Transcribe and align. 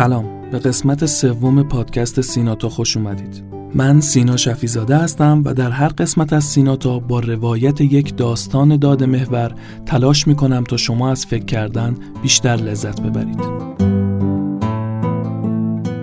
سلام. 0.00 0.50
به 0.50 0.58
قسمت 0.58 1.06
سوم 1.06 1.62
پادکست 1.62 2.20
سیناتا 2.20 2.68
خوش 2.68 2.96
اومدید. 2.96 3.44
من 3.74 4.00
سینا 4.00 4.36
شفیزاده 4.36 4.96
هستم 4.96 5.42
و 5.44 5.54
در 5.54 5.70
هر 5.70 5.88
قسمت 5.88 6.32
از 6.32 6.44
سیناتا 6.44 6.98
با 6.98 7.20
روایت 7.20 7.80
یک 7.80 8.16
داستان 8.16 8.76
داده 8.76 9.04
محور 9.04 9.54
تلاش 9.86 10.26
می‌کنم 10.26 10.64
تا 10.64 10.76
شما 10.76 11.10
از 11.10 11.26
فکر 11.26 11.44
کردن 11.44 11.96
بیشتر 12.22 12.56
لذت 12.56 13.00
ببرید. 13.00 13.69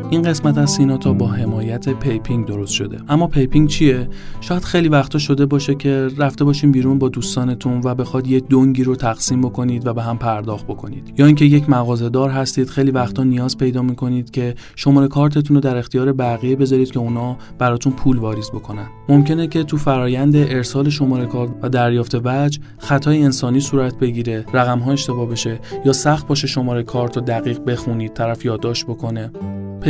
این 0.10 0.22
قسمت 0.22 0.58
از 0.58 0.72
سیناتا 0.72 1.14
با 1.14 1.28
حمایت 1.28 1.90
PayPing 1.90 2.46
درست 2.46 2.74
شده. 2.74 2.98
اما 3.10 3.28
PayPing 3.28 3.70
چیه؟ 3.70 4.10
شاید 4.42 4.64
خیلی 4.64 4.90
وقتا 4.90 5.20
شده 5.20 5.46
باشه 5.46 5.76
که 5.76 6.10
رفته 6.18 6.44
باشین 6.44 6.72
بیرون 6.72 7.00
با 7.00 7.10
دوستانتون 7.10 7.82
و 7.84 7.96
بخواد 7.96 8.28
یه 8.28 8.40
دونگی 8.40 8.84
رو 8.84 8.96
تقسیم 8.96 9.42
بکنید 9.42 9.88
و 9.88 9.94
به 9.94 10.04
هم 10.04 10.18
پرداخت 10.18 10.68
بکنید. 10.68 11.14
یا 11.18 11.26
اینکه 11.26 11.46
یک 11.46 11.70
مغازه‌دار 11.70 12.30
هستید 12.30 12.70
خیلی 12.70 12.92
وقتا 12.92 13.24
نیاز 13.24 13.58
پیدا 13.58 13.82
می‌کنید 13.82 14.32
که 14.32 14.56
شماره 14.76 15.08
کارتتون 15.08 15.56
رو 15.56 15.62
در 15.62 15.78
اختیار 15.78 16.14
بقیه 16.14 16.56
بذارید 16.56 16.92
که 16.92 17.00
اونا 17.00 17.38
براتون 17.58 17.94
پول 17.94 18.18
واریز 18.18 18.50
بکنن. 18.50 18.88
ممکنه 19.10 19.48
که 19.48 19.64
تو 19.64 19.78
فرایند 19.78 20.36
ارسال 20.36 20.90
شماره 20.90 21.26
کارت 21.26 21.52
و 21.62 21.70
دریافت 21.70 22.16
وجه 22.24 22.60
خطای 22.78 23.24
انسانی 23.24 23.60
صورت 23.60 24.00
بگیره 24.00 24.46
رقم 24.54 24.80
ها 24.80 24.92
اشتباه 24.92 25.30
بشه 25.30 25.60
یا 25.86 25.94
سخت 25.94 26.28
باشه 26.28 26.48
شماره 26.48 26.84
کارت 26.84 27.18
رو 27.18 27.24
دقیق 27.24 27.60
بخونید 27.66 28.14
طرف 28.14 28.46
یادداشت 28.46 28.86
بکنه. 28.86 29.32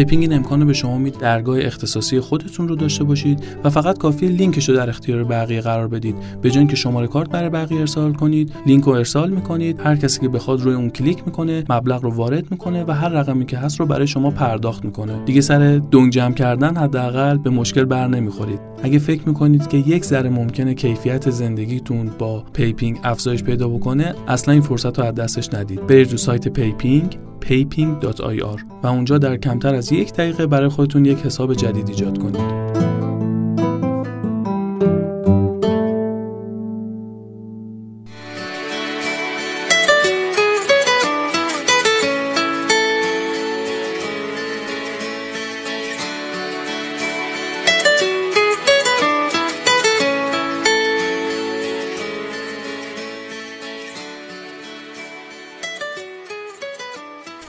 PayPing 0.07 0.23
این 0.23 0.33
امکان 0.33 0.65
به 0.65 0.73
شما 0.73 0.97
میده 0.97 1.19
درگاه 1.19 1.59
اختصاصی 1.59 2.19
خودتون 2.19 2.67
رو 2.67 2.75
داشته 2.75 3.03
باشید 3.03 3.43
و 3.63 3.69
فقط 3.69 3.97
کافیه 3.97 4.27
لینکش 4.27 4.69
رو 4.69 4.75
در 4.75 4.89
اختیار 4.89 5.23
بقیه 5.23 5.61
قرار 5.61 5.87
بدید. 5.87 6.15
به 6.41 6.49
جای 6.49 6.59
اینکه 6.59 6.75
شماره 6.75 7.07
کارت 7.07 7.29
برای 7.29 7.49
بقیه 7.49 7.79
ارسال 7.79 8.13
کنید 8.13 8.51
لینک 8.65 8.83
رو 8.83 8.91
ارسال 8.91 9.29
می‌کنید. 9.29 9.79
هر 9.79 9.95
کسی 9.95 10.19
که 10.19 10.27
بخواد 10.27 10.61
روی 10.61 10.73
اون 10.73 10.89
کلیک 10.89 11.23
می‌کنه 11.25 11.63
مبلغ 11.69 12.03
رو 12.03 12.13
وارد 12.13 12.51
می‌کنه 12.51 12.83
و 12.87 12.91
هر 12.91 13.09
رقمی 13.09 13.45
که 13.45 13.57
هست 13.57 13.79
رو 13.79 13.85
برای 13.85 14.07
شما 14.07 14.31
پرداخت 14.31 14.85
می‌کنه. 14.85 15.23
دیگه 15.25 15.41
سر 15.41 15.81
دنگ 15.91 16.11
جمع 16.11 16.33
کردن 16.33 16.77
حداقل 16.77 17.37
به 17.37 17.49
مشکل 17.49 17.85
بر 17.85 18.07
نمی‌خورید. 18.07 18.59
اگه 18.83 18.99
فکر 18.99 19.27
می‌کنید 19.27 19.67
که 19.67 19.77
یک 19.77 20.05
ذره 20.05 20.29
ممکنه 20.29 20.73
کیفیت 20.73 21.29
زندگیتون 21.29 22.09
با 22.19 22.43
PayPing 22.53 22.99
افزایش 23.03 23.43
پیدا 23.43 23.67
بکنه 23.67 24.15
اصلا 24.27 24.53
این 24.53 24.63
فرصت 24.63 24.99
رو 24.99 25.05
از 25.05 25.15
دستش 25.15 25.53
ندید. 25.53 25.87
برید 25.87 26.11
رو 26.11 26.17
سایت 26.17 26.47
PayPing 26.47 27.17
payping.ir 27.41 28.61
و 28.83 28.87
اونجا 28.87 29.17
در 29.17 29.37
کمتر 29.37 29.75
از 29.75 29.91
یک 29.91 30.13
دقیقه 30.13 30.47
برای 30.47 30.69
خودتون 30.69 31.05
یک 31.05 31.17
حساب 31.17 31.53
جدید 31.53 31.89
ایجاد 31.89 32.17
کنید. 32.17 32.66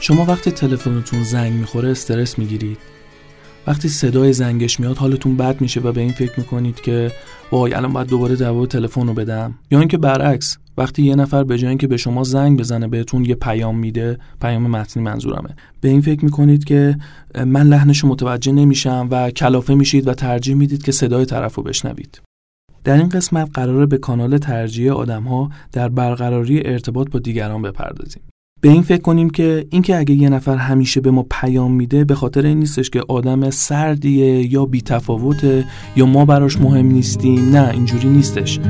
شما 0.09 0.25
وقتی 0.25 0.51
تلفنتون 0.51 1.23
زنگ 1.23 1.53
می‌خوره 1.53 1.89
استرس 1.89 2.39
می‌گیرید. 2.39 2.79
وقتی 3.67 3.89
صدای 3.89 4.33
زنگش 4.33 4.81
میاد 4.81 4.97
حالتون 4.97 5.37
بد 5.37 5.61
میشه 5.61 5.81
و 5.81 5.93
به 5.93 6.01
این 6.01 6.13
فکر 6.13 6.33
می‌کنید 6.37 6.81
که 6.81 7.13
وای 7.53 7.75
الان 7.75 7.93
باید 7.93 8.09
دوباره 8.09 8.37
جواب 8.37 8.67
تلفن 8.67 9.07
رو 9.07 9.15
بدم. 9.15 9.55
یا 9.71 9.79
اینکه 9.79 9.99
برعکس 9.99 10.59
وقتی 10.79 11.03
یه 11.03 11.15
نفر 11.15 11.45
به 11.45 11.59
جای 11.59 11.69
اینکه 11.69 11.87
به 11.87 11.97
شما 11.97 12.25
زنگ 12.25 12.59
بزنه 12.59 12.89
بهتون 12.89 13.25
یه 13.25 13.35
پیام 13.35 13.79
میده 13.79 14.19
پیام 14.41 14.67
متنی 14.67 15.03
منظورمه. 15.03 15.57
به 15.81 15.89
این 15.89 16.01
فکر 16.01 16.25
می‌کنید 16.25 16.65
که 16.65 16.97
من 17.47 17.67
لحنش 17.67 18.05
متوجه 18.05 18.53
نمیشم 18.53 19.09
و 19.11 19.31
کلافه 19.31 19.75
میشید 19.75 20.09
و 20.09 20.15
ترجیح 20.15 20.55
می‌دید 20.55 20.83
که 20.83 20.93
صدای 20.93 21.27
طرف 21.27 21.55
رو 21.55 21.63
بشنوید. 21.63 22.21
در 22.85 22.97
این 22.97 23.09
قسمت 23.09 23.51
قراره 23.55 23.87
به 23.87 23.99
کانال 23.99 24.39
ترجیح 24.39 24.93
آدم 24.93 25.51
در 25.73 25.89
برقراری 25.89 26.67
ارتباط 26.67 27.11
با 27.11 27.19
دیگران 27.19 27.63
بپردازیم. 27.63 28.23
به 28.61 28.69
این 28.69 28.83
فکر 28.83 29.03
کنیم 29.03 29.31
که 29.31 29.67
اینکه 29.71 29.97
اگه 29.97 30.15
یه 30.15 30.29
نفر 30.29 30.57
همیشه 30.57 31.01
به 31.01 31.11
ما 31.11 31.27
پیام 31.31 31.73
میده 31.73 32.05
به 32.05 32.15
خاطر 32.15 32.47
این 32.47 32.59
نیستش 32.59 32.91
که 32.91 33.03
آدم 33.09 33.51
سردیه 33.51 34.53
یا 34.53 34.65
بیتفاوته 34.65 35.65
یا 35.97 36.07
ما 36.07 36.25
براش 36.25 36.61
مهم 36.61 36.87
نیستیم. 36.87 37.49
نه 37.49 37.69
اینجوری 37.69 38.09
نیستش. 38.09 38.61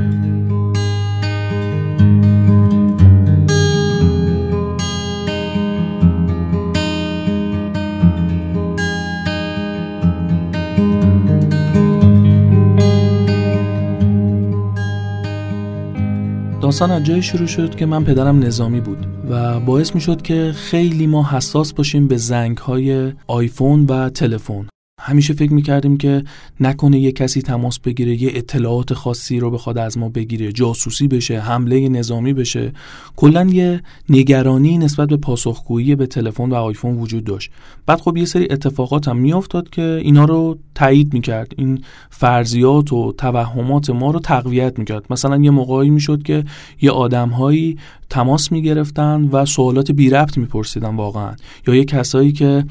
داستان 16.79 16.97
از 16.97 17.03
جایی 17.03 17.21
شروع 17.21 17.47
شد 17.47 17.75
که 17.75 17.85
من 17.85 18.03
پدرم 18.03 18.39
نظامی 18.39 18.81
بود 18.81 19.07
و 19.29 19.59
باعث 19.59 19.95
می 19.95 20.01
شد 20.01 20.21
که 20.21 20.51
خیلی 20.55 21.07
ما 21.07 21.29
حساس 21.31 21.73
باشیم 21.73 22.07
به 22.07 22.17
زنگ 22.17 22.57
های 22.57 23.13
آیفون 23.27 23.85
و 23.85 24.09
تلفن. 24.09 24.67
همیشه 25.09 25.33
فکر 25.33 25.53
می‌کردیم 25.53 25.97
که 25.97 26.23
نکنه 26.59 26.99
یه 26.99 27.11
کسی 27.11 27.41
تماس 27.41 27.79
بگیره 27.79 28.23
یه 28.23 28.31
اطلاعات 28.33 28.93
خاصی 28.93 29.39
رو 29.39 29.51
بخواد 29.51 29.77
از 29.77 29.97
ما 29.97 30.09
بگیره 30.09 30.51
جاسوسی 30.51 31.07
بشه 31.07 31.39
حمله 31.39 31.89
نظامی 31.89 32.33
بشه. 32.33 32.71
کلا 33.15 33.45
یه 33.45 33.81
نگرانی 34.09 34.77
نسبت 34.77 35.09
به 35.09 35.17
پاسخگویی 35.17 35.95
به 35.95 36.07
تلفن 36.07 36.49
و 36.49 36.55
آیفون 36.55 36.95
وجود 36.97 37.23
داشت. 37.23 37.51
بعد 37.85 38.01
خب 38.01 38.17
یه 38.17 38.25
سری 38.25 38.47
اتفاقات 38.51 39.07
هم 39.07 39.17
میافتاد 39.17 39.69
که 39.69 39.99
اینا 40.03 40.25
رو 40.25 40.57
تایید 40.75 41.13
می‌کرد. 41.13 41.53
این 41.57 41.83
فرضیات 42.09 42.93
و 42.93 43.13
توهمات 43.17 43.89
ما 43.89 44.11
رو 44.11 44.19
تقویت 44.19 44.79
می‌کرد. 44.79 45.05
مثلا 45.09 45.37
یه 45.37 45.51
موقعی 45.51 45.89
می‌شد 45.89 46.23
که 46.23 46.43
یه 46.81 46.91
آدمهایی 46.91 47.77
تماس 48.09 48.51
می‌گرفتن 48.51 49.29
و 49.31 49.45
سوالات 49.45 49.91
بی 49.91 50.09
ربط 50.09 50.37
میپرسیدن 50.37 50.95
واقعا. 50.95 51.31
یا 51.67 51.75
یه 51.75 51.85
کسایی 51.85 52.31
که 52.31 52.63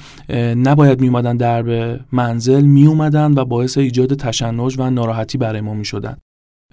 نباید 0.57 1.01
میومدن 1.01 1.37
در 1.37 1.63
به 1.63 2.01
منزل 2.29 2.65
میومدن 2.65 3.35
و 3.35 3.45
باعث 3.45 3.79
ایجاد 3.79 4.15
تشنج 4.15 4.77
و 4.79 4.91
ناراحتی 4.91 5.39
برای 5.39 5.61
ما 5.61 5.75
می‌شدن. 5.75 6.17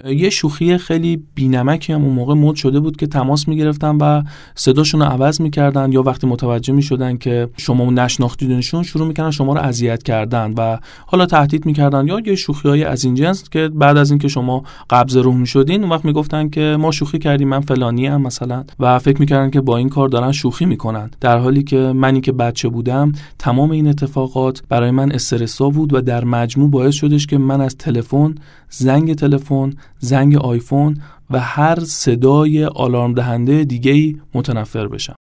یه 0.04 0.30
شوخی 0.30 0.78
خیلی 0.78 1.24
بینمکی 1.36 1.94
هم 1.94 2.04
اون 2.04 2.14
موقع 2.14 2.34
مد 2.34 2.56
شده 2.56 2.80
بود 2.80 2.98
که 2.98 3.08
تماس 3.08 3.48
می‌گرفتن 3.48 3.96
و 3.96 4.24
صداشون 4.56 5.02
رو 5.02 5.08
عوض 5.08 5.42
می‌کردن 5.42 5.92
یا 5.92 6.04
وقتی 6.04 6.28
متوجه 6.28 6.74
می‌شدن 6.74 7.18
که 7.18 7.50
شما 7.58 7.92
نشناختیدنشون 7.92 8.84
شروع 8.84 9.08
می‌کردن 9.08 9.32
شما 9.32 9.54
رو 9.54 9.60
اذیت 9.60 10.04
کردن 10.04 10.54
و 10.58 10.78
حالا 11.06 11.26
تهدید 11.26 11.66
می‌کردن. 11.66 12.08
یا 12.08 12.20
یه 12.26 12.36
شوخی 12.36 12.70
های 12.70 12.84
از 12.84 13.06
این 13.06 13.16
جنس 13.16 13.50
که 13.50 13.70
بعد 13.74 13.98
از 13.98 14.10
اینکه 14.12 14.28
شما 14.28 14.64
قبض 14.90 15.18
روح 15.18 15.36
می‌شدین 15.36 15.82
اون 15.82 15.92
وقت 15.92 16.06
می‌گفتن 16.06 16.50
که 16.50 16.78
ما 16.80 16.92
شوخی 16.92 17.20
کردیم 17.20 17.48
من 17.48 17.62
فلانی 17.62 18.08
هم 18.08 18.22
مثلا 18.22 18.64
و 18.80 19.00
فکر 19.00 19.20
می‌کردن 19.20 19.50
که 19.50 19.62
با 19.62 19.78
این 19.78 19.90
کار 19.90 20.10
دارن 20.10 20.32
شوخی 20.32 20.66
می‌کنن. 20.66 21.12
در 21.22 21.38
حالی 21.38 21.64
که 21.64 21.78
منی 21.78 22.22
که 22.22 22.32
بچه 22.32 22.70
بودم 22.70 23.12
تمام 23.40 23.72
این 23.72 23.88
اتفاقات 23.88 24.64
برای 24.70 24.92
من 24.92 25.12
استرسا 25.12 25.70
بود 25.70 25.94
و 25.94 26.02
در 26.02 26.24
مجموع 26.24 26.70
باعث 26.70 26.94
شدش 26.96 27.28
که 27.28 27.38
من 27.38 27.62
از 27.62 27.78
تلفن 27.78 28.36
زنگ 28.78 29.14
تلفن 29.14 29.74
زنگ 30.00 30.36
آیفون 30.36 30.98
و 31.30 31.40
هر 31.40 31.80
صدای 31.80 32.66
آلارم 32.66 33.14
دهنده 33.14 33.64
دیگه 33.64 34.16
متنفر 34.34 34.88
بشم. 34.88 35.16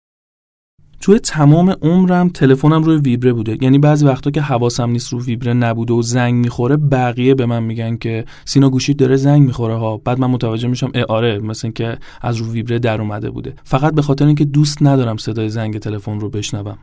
توی 1.01 1.19
تمام 1.19 1.71
عمرم 1.71 2.29
تلفنم 2.29 2.83
روی 2.83 2.97
ویبره 2.97 3.33
بوده. 3.33 3.59
یعنی 3.61 3.79
بعضی 3.79 4.07
وقتا 4.07 4.31
که 4.31 4.41
حواسم 4.41 4.91
نیست 4.91 5.13
رو 5.13 5.23
ویبره 5.23 5.55
نبوده 5.55 5.95
و 5.95 6.03
زنگ 6.03 6.35
می‌خوره 6.35 6.77
بقیه 6.77 7.35
به 7.35 7.47
من 7.47 7.63
میگن 7.63 7.97
که 7.97 8.25
سینا 8.45 8.71
گوشید 8.71 8.97
داره 8.97 9.17
زنگ 9.17 9.43
می‌خوره 9.43 9.75
ها. 9.75 9.97
بعد 9.97 10.19
من 10.19 10.31
متوجه 10.31 10.69
میشم 10.69 10.91
اه 10.95 11.05
آره 11.05 11.39
مثل 11.39 11.71
که 11.71 11.99
از 12.21 12.37
رو 12.37 12.53
ویبره 12.53 12.79
در 12.79 13.01
اومده 13.01 13.31
بوده. 13.31 13.55
فقط 13.65 13.95
به 13.95 14.03
خاطر 14.03 14.27
اینکه 14.27 14.45
دوست 14.45 14.83
ندارم 14.83 15.17
صدای 15.17 15.49
زنگ 15.49 15.79
تلفن 15.79 16.21
رو 16.21 16.31
بشنوم. 16.31 16.79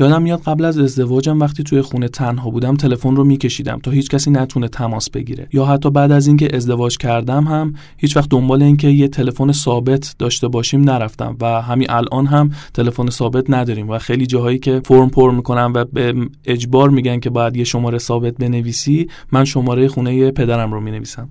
یادم 0.00 0.22
میاد 0.22 0.42
قبل 0.42 0.64
از 0.64 0.78
ازدواجم 0.78 1.40
وقتی 1.40 1.62
توی 1.62 1.82
خونه 1.82 2.08
تنها 2.08 2.50
بودم 2.50 2.76
تلفن 2.76 3.16
رو 3.16 3.24
میکشیدم 3.24 3.78
تا 3.78 3.90
هیچ 3.90 4.10
کسی 4.10 4.30
نتونه 4.30 4.68
تماس 4.68 5.10
بگیره. 5.10 5.48
یا 5.52 5.64
حتی 5.64 5.90
بعد 5.90 6.12
از 6.12 6.26
اینکه 6.26 6.56
ازدواج 6.56 6.98
کردم 6.98 7.44
هم 7.44 7.74
هیچ 7.96 8.16
وقت 8.16 8.28
دنبال 8.30 8.62
اینکه 8.62 8.88
یه 8.88 9.08
تلفن 9.08 9.52
ثابت 9.52 10.14
داشته 10.18 10.48
باشیم 10.48 10.80
نرفتم 10.80 11.36
و 11.40 11.62
همین 11.62 11.90
الان 11.90 12.26
هم 12.26 12.50
تلفن 12.74 13.10
ثابت 13.10 13.50
نداریم 13.50 13.88
و 13.90 13.98
خیلی 13.98 14.26
جاهایی 14.26 14.58
که 14.58 14.80
فرم 14.84 15.10
پر 15.10 15.30
می‌کنم 15.30 15.72
و 15.74 15.84
به 15.84 16.14
اجبار 16.44 16.90
میگن 16.90 17.20
که 17.20 17.30
باید 17.30 17.56
یه 17.56 17.64
شماره 17.64 17.98
ثابت 17.98 18.34
بنویسی 18.36 19.08
من 19.32 19.44
شماره 19.44 19.88
خونه 19.88 20.30
پدرم 20.30 20.72
رو 20.72 20.80
می‌نویسم. 20.80 21.28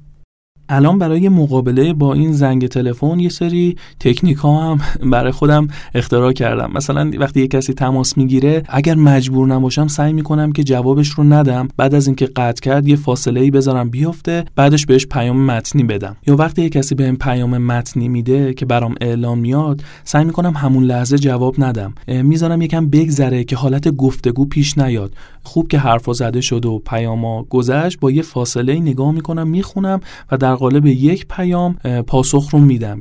الان 0.71 0.98
برای 0.98 1.30
مقابله 1.30 1.94
با 1.94 2.13
این 2.13 2.31
زنگ 2.31 2.68
تلفن 2.68 3.19
یه 3.19 3.30
سری 3.30 3.75
تکنیک 4.00 4.38
ها 4.38 4.71
هم 4.71 4.80
برای 5.12 5.31
خودم 5.31 5.68
اختراع 5.95 6.33
کردم. 6.33 6.71
مثلا 6.75 7.12
وقتی 7.19 7.42
یه 7.42 7.48
کسی 7.48 7.74
تماس 7.74 8.18
می‌گیره 8.18 8.63
اگر 8.69 8.95
مجبور 8.95 9.48
نباشم 9.48 9.88
سعی 9.88 10.13
می‌کنم 10.13 10.51
که 10.51 10.63
جوابش 10.63 11.10
رو 11.10 11.24
ندم. 11.24 11.68
بعد 11.77 11.95
از 11.95 12.07
اینکه 12.07 12.25
قطع 12.25 12.62
کرد 12.62 12.88
یه 12.88 12.95
فاصله 12.95 13.42
ای 13.42 13.51
بذارم 13.51 13.89
بیفته 13.89 14.45
بعدش 14.56 14.86
بهش 14.86 15.06
پیام 15.06 15.45
متنی 15.45 15.83
بدم. 15.83 16.16
یا 16.27 16.36
وقتی 16.36 16.62
یه 16.62 16.69
کسی 16.69 16.95
بهم 16.95 17.15
پیام 17.15 17.57
متنی 17.57 18.07
میده 18.07 18.54
که 18.54 18.65
برام 18.65 18.95
اعلام 19.01 19.39
میاد 19.39 19.83
سعی 20.04 20.25
می‌کنم 20.25 20.54
همون 20.56 20.83
لحظه 20.83 21.18
جواب 21.18 21.56
ندم. 21.57 21.94
می‌ذارم 22.07 22.62
یکم 22.62 22.89
بگذره 22.89 23.44
که 23.44 23.56
حالت 23.56 23.88
گفتگو 23.88 24.45
پیش 24.45 24.77
نیاد. 24.77 25.13
خوب 25.44 25.68
که 25.68 25.80
حرفا 25.80 26.13
زده 26.13 26.42
شد 26.42 26.65
و 26.65 26.80
پیاما 26.80 27.44
گذشت 27.44 28.00
با 28.00 28.12
یه 28.12 28.22
فاصله 28.22 28.80
نگاه 28.80 29.12
می‌کنم 29.12 29.48
می‌خونم 29.48 30.00
و 30.31 30.38
در 30.38 30.58
قالب 30.59 30.85
یک 30.85 31.27
پیام 31.27 31.73
پاسخ 32.07 32.50
رو 32.53 32.59
میدم. 32.59 33.00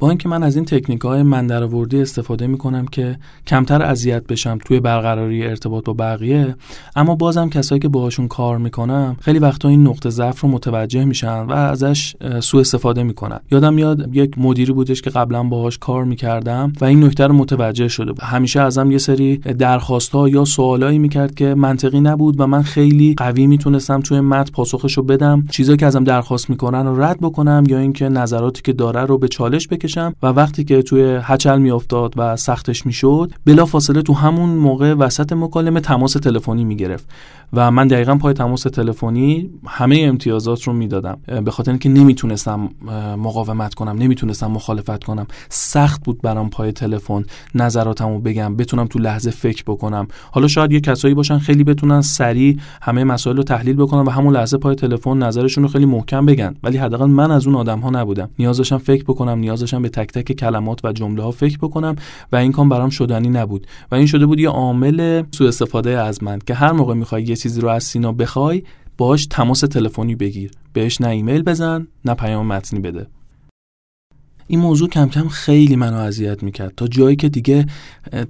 با 0.00 0.08
اینکه 0.08 0.28
من 0.28 0.42
از 0.42 0.56
این 0.56 0.64
تکنیک 0.64 1.00
های 1.00 1.22
من 1.22 1.50
استفاده 1.92 2.46
می 2.46 2.58
کنم 2.58 2.86
که 2.86 3.16
کمتر 3.46 3.82
اذیت 3.82 4.26
بشم 4.26 4.58
توی 4.64 4.80
برقراری 4.80 5.46
ارتباط 5.46 5.84
با 5.84 5.92
بقیه 5.92 6.54
اما 6.96 7.14
بازم 7.14 7.48
کسایی 7.48 7.78
که 7.80 7.88
باهاشون 7.88 8.28
کار 8.28 8.58
می‌کنم 8.58 9.16
خیلی 9.20 9.38
وقتا 9.38 9.68
این 9.68 9.86
نقطه 9.86 10.10
ضعف 10.10 10.40
رو 10.40 10.48
متوجه 10.48 11.04
میشن 11.04 11.42
و 11.42 11.52
ازش 11.52 12.14
سوء 12.40 12.60
استفاده 12.60 13.02
می‌کنن. 13.02 13.40
یادم 13.50 13.74
میاد 13.74 14.16
یک 14.16 14.38
مدیری 14.38 14.72
بودش 14.72 15.02
که 15.02 15.10
قبلا 15.10 15.42
باهاش 15.42 15.78
کار 15.78 16.04
می‌کردم 16.04 16.72
و 16.80 16.84
این 16.84 17.04
نکته 17.04 17.26
رو 17.26 17.34
متوجه 17.34 17.88
شده 17.88 18.12
بود. 18.12 18.22
همیشه 18.22 18.60
ازم 18.60 18.90
یه 18.90 18.98
سری 18.98 19.36
درخواست 19.36 20.12
ها 20.12 20.28
یا 20.28 20.44
سوالایی 20.44 20.98
می‌کرد 20.98 21.34
که 21.34 21.54
منطقی 21.54 22.00
نبود 22.00 22.40
و 22.40 22.46
من 22.46 22.62
خیلی 22.62 23.14
قوی 23.16 23.46
می‌تونستم 23.46 24.00
توی 24.00 24.20
متن 24.20 24.52
پاسخش 24.52 24.92
رو 24.92 25.02
بدم. 25.02 25.44
چیزایی 25.50 25.76
که 25.76 25.86
ازم 25.86 26.04
درخواست 26.04 26.50
می‌کنن 26.50 26.86
رو 26.86 27.02
رد 27.02 27.20
بکنم 27.20 27.64
یا 27.68 27.78
اینکه 27.78 28.08
نظراتی 28.08 28.62
که 28.62 28.72
داره 28.72 29.00
رو 29.00 29.18
به 29.18 29.28
چالش 29.28 29.68
بکشم 29.68 29.89
و 29.98 30.26
وقتی 30.26 30.64
که 30.64 30.82
توی 30.82 31.18
هچل 31.22 31.58
میافتاد 31.58 32.14
و 32.16 32.36
سختش 32.36 32.86
می‌شد 32.86 33.32
بلا 33.46 33.66
فاصله 33.66 34.02
تو 34.02 34.12
همون 34.12 34.50
موقع 34.50 34.94
وسط 34.94 35.32
مکالمه 35.32 35.80
تماس 35.80 36.12
تلفنی 36.12 36.64
می‌گرفت. 36.64 37.08
و 37.52 37.70
من 37.70 37.88
دقیقا 37.88 38.16
پای 38.16 38.34
تماس 38.34 38.62
تلفنی 38.62 39.50
همه 39.66 40.00
امتیازات 40.02 40.62
رو 40.62 40.72
می‌دادم. 40.72 41.18
به 41.44 41.50
خاطر 41.50 41.70
اینکه 41.70 41.88
نمی‌تونستم 41.88 42.68
مقاومت 43.18 43.74
کنم 43.74 43.96
نمی‌تونستم 43.98 44.46
مخالفت 44.46 45.04
کنم. 45.04 45.26
سخت 45.48 46.04
بود 46.04 46.22
برام 46.22 46.50
پای 46.50 46.72
تلفن 46.72 47.24
نظراتمو 47.54 48.18
بگم 48.20 48.56
بتونم 48.56 48.86
تو 48.86 48.98
لحظه 48.98 49.30
فکر 49.30 49.62
بکنم. 49.66 50.06
حالا 50.32 50.48
شاید 50.48 50.72
یه 50.72 50.80
کسایی 50.80 51.14
باشن 51.14 51.38
خیلی 51.38 51.64
بتونن 51.64 52.00
سریع 52.00 52.56
همه 52.82 53.04
مسائل 53.04 53.36
رو 53.36 53.42
تحلیل 53.42 53.76
بکنن 53.76 54.00
و 54.00 54.10
همون 54.10 54.36
لحظه 54.36 54.58
پای 54.58 54.74
تلفن 54.74 55.18
نظرشون 55.22 55.64
رو 55.64 55.70
خیلی 55.70 55.86
محکم 55.86 56.26
بگن. 56.26 56.54
ولی 56.62 56.76
حداقل 56.76 57.06
من 57.06 57.30
از 57.30 57.46
اون 57.46 57.56
آدم 57.56 57.78
ها 57.78 57.90
نبودم. 57.90 58.30
نیاز 58.38 58.56
داشتم 58.56 58.78
فکر 58.78 59.04
بکنم 59.04 59.38
نیاز 59.38 59.60
داشتم 59.60 59.82
به 59.82 59.88
تک 59.88 60.12
تک 60.12 60.32
کلمات 60.32 60.84
و 60.84 60.92
جمله 60.92 61.22
ها 61.22 61.30
فکر 61.30 61.58
بکنم 61.58 61.96
و 62.32 62.36
این 62.36 62.52
کام 62.52 62.68
برام 62.68 62.90
شدنی 62.90 63.28
نبود. 63.28 63.66
و 63.92 63.94
این 63.94 64.06
شده 64.06 64.26
بود 64.26 64.40
یه 64.40 64.48
عامل 64.48 65.22
سوء 65.30 65.48
استفاده 65.48 65.90
از 65.90 66.22
من 66.22 66.38
که 66.46 66.54
هر 66.54 66.72
موقع 66.72 66.94
می‌خوای 66.94 67.22
چیزی 67.40 67.60
رو 67.60 67.68
از 67.68 67.84
سینا 67.84 68.12
بخوای 68.12 68.62
باش 68.98 69.26
تماس 69.26 69.60
تلفنی 69.60 70.14
بگیر. 70.14 70.50
بهش 70.72 71.00
نه 71.00 71.08
ایمیل 71.08 71.42
بزن 71.42 71.86
نه 72.04 72.14
پیام 72.14 72.46
متنی 72.46 72.80
بده. 72.80 73.06
این 74.46 74.60
موضوع 74.60 74.88
کم 74.88 75.08
کم 75.08 75.28
خیلی 75.28 75.76
منو 75.76 75.96
اذیت 75.96 76.42
می‌کرد. 76.42 76.74
تا 76.76 76.86
جایی 76.86 77.16
که 77.16 77.28
دیگه 77.28 77.66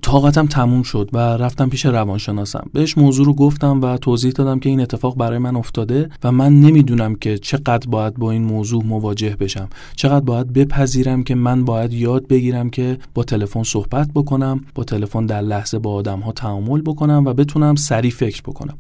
طاقتم 0.02 0.46
تموم 0.46 0.82
شد 0.82 1.10
و 1.12 1.18
رفتم 1.18 1.68
پیش 1.68 1.86
روانشناسم. 1.86 2.70
بهش 2.72 2.98
موضوع 2.98 3.26
رو 3.26 3.34
گفتم 3.34 3.80
و 3.80 3.96
توضیح 3.96 4.32
دادم 4.32 4.58
که 4.58 4.68
این 4.68 4.80
اتفاق 4.80 5.16
برای 5.16 5.38
من 5.38 5.56
افتاده 5.56 6.08
و 6.24 6.32
من 6.32 6.60
نمی‌دونم 6.60 7.14
که 7.14 7.38
چقدر 7.38 7.88
باید 7.88 8.14
با 8.14 8.30
این 8.30 8.44
موضوع 8.44 8.84
مواجه 8.84 9.36
بشم. 9.36 9.68
چقدر 9.96 10.24
باید 10.24 10.52
بپذیرم 10.52 11.22
که 11.22 11.34
من 11.34 11.64
باید 11.64 11.92
یاد 11.92 12.26
بگیرم 12.26 12.70
که 12.70 12.98
با 13.14 13.24
تلفن 13.24 13.62
صحبت 13.62 14.10
بکنم 14.14 14.64
با 14.74 14.84
تلفن 14.84 15.26
در 15.26 15.42
لحظه 15.42 15.78
با 15.78 15.92
آدم 15.92 16.20
ها 16.20 16.32
تعامل 16.32 16.80
بکنم 16.80 17.22
و 17.26 17.32
بتونم 17.32 17.74
سریع 17.74 18.10
فکر 18.10 18.42
بکنم. 18.42 18.78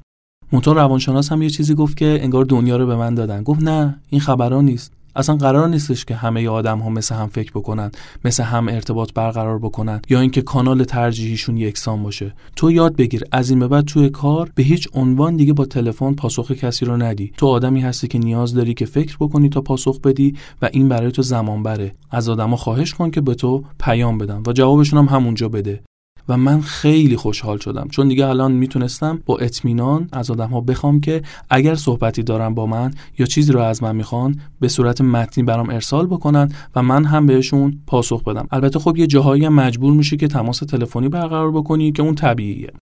منتها 0.52 0.74
روانشناس 0.74 1.32
هم 1.32 1.42
یه 1.42 1.50
چیزی 1.50 1.74
گفت 1.74 1.96
که 1.96 2.18
انگار 2.22 2.44
دنیا 2.44 2.76
رو 2.76 2.86
به 2.86 2.96
من 2.96 3.14
دادن. 3.14 3.42
گفت 3.42 3.62
نه 3.62 4.00
این 4.10 4.20
خبران 4.20 4.64
نیست. 4.64 4.92
اصلا 5.16 5.36
قرار 5.36 5.68
نیستش 5.68 6.04
که 6.04 6.14
همه 6.14 6.48
آدم 6.48 6.78
ها 6.78 6.88
مثل 6.90 7.14
هم 7.14 7.26
فکر 7.26 7.50
بکنن 7.50 7.90
مثل 8.24 8.42
هم 8.42 8.68
ارتباط 8.68 9.12
برقرار 9.12 9.58
بکنن 9.58 10.00
یا 10.08 10.20
اینکه 10.20 10.42
کانال 10.42 10.84
ترجیحیشون 10.84 11.56
یکسان 11.56 12.02
باشه. 12.02 12.34
تو 12.56 12.70
یاد 12.70 12.96
بگیر 12.96 13.24
از 13.32 13.50
این 13.50 13.58
به 13.58 13.68
بعد 13.68 13.84
توی 13.84 14.08
کار 14.08 14.50
به 14.54 14.62
هیچ 14.62 14.88
عنوان 14.94 15.36
دیگه 15.36 15.52
با 15.52 15.64
تلفن 15.64 16.14
پاسخ 16.14 16.52
کسی 16.52 16.84
رو 16.84 16.96
ندی. 16.96 17.32
تو 17.36 17.46
آدمی 17.46 17.80
هستی 17.80 18.08
که 18.08 18.18
نیاز 18.18 18.54
داری 18.54 18.74
که 18.74 18.86
فکر 18.86 19.16
بکنی 19.20 19.48
تا 19.48 19.60
پاسخ 19.60 20.00
بدی 20.00 20.34
و 20.62 20.68
این 20.72 20.88
برای 20.88 21.10
تو 21.10 21.22
زمان 21.22 21.62
بره. 21.62 21.94
از 22.10 22.28
آدما 22.28 22.56
خواهش 22.56 22.94
کن 22.94 23.10
که 23.10 23.20
به 23.20 23.34
تو 23.34 23.64
پیام 23.80 24.18
بدن 24.18 24.42
و 24.46 24.52
جوابشون 24.52 24.98
هم 24.98 25.16
همونجا 25.16 25.48
بده. 25.48 25.80
و 26.30 26.36
من 26.36 26.60
خیلی 26.60 27.16
خوشحال 27.16 27.58
شدم. 27.58 27.88
چون 27.88 28.08
دیگه 28.08 28.26
الان 28.26 28.52
می‌تونستم 28.52 29.22
با 29.26 29.38
اطمینان 29.38 30.08
از 30.12 30.30
آدم 30.30 30.48
ها 30.48 30.60
بخوام 30.60 31.00
که 31.00 31.22
اگر 31.50 31.74
صحبتی 31.74 32.22
دارم 32.22 32.54
با 32.54 32.66
من 32.66 32.90
یا 33.18 33.26
چیزی 33.26 33.52
رو 33.52 33.60
از 33.60 33.82
من 33.82 33.96
می‌خوان 33.96 34.40
به 34.60 34.68
صورت 34.68 35.00
متنی 35.00 35.44
برام 35.44 35.70
ارسال 35.70 36.06
بکنن 36.06 36.52
و 36.76 36.82
من 36.82 37.04
هم 37.04 37.26
بهشون 37.26 37.80
پاسخ 37.86 38.24
بدم. 38.24 38.48
البته 38.50 38.78
خب 38.78 38.96
یه 38.96 39.06
جاهایی 39.06 39.48
مجبور 39.48 39.92
میشه 39.92 40.16
که 40.16 40.28
تماس 40.28 40.58
تلفنی 40.58 41.08
برقرار 41.08 41.50
بکنی 41.50 41.92
که 41.92 42.02
اون 42.02 42.14
طبیعیه. 42.14 42.72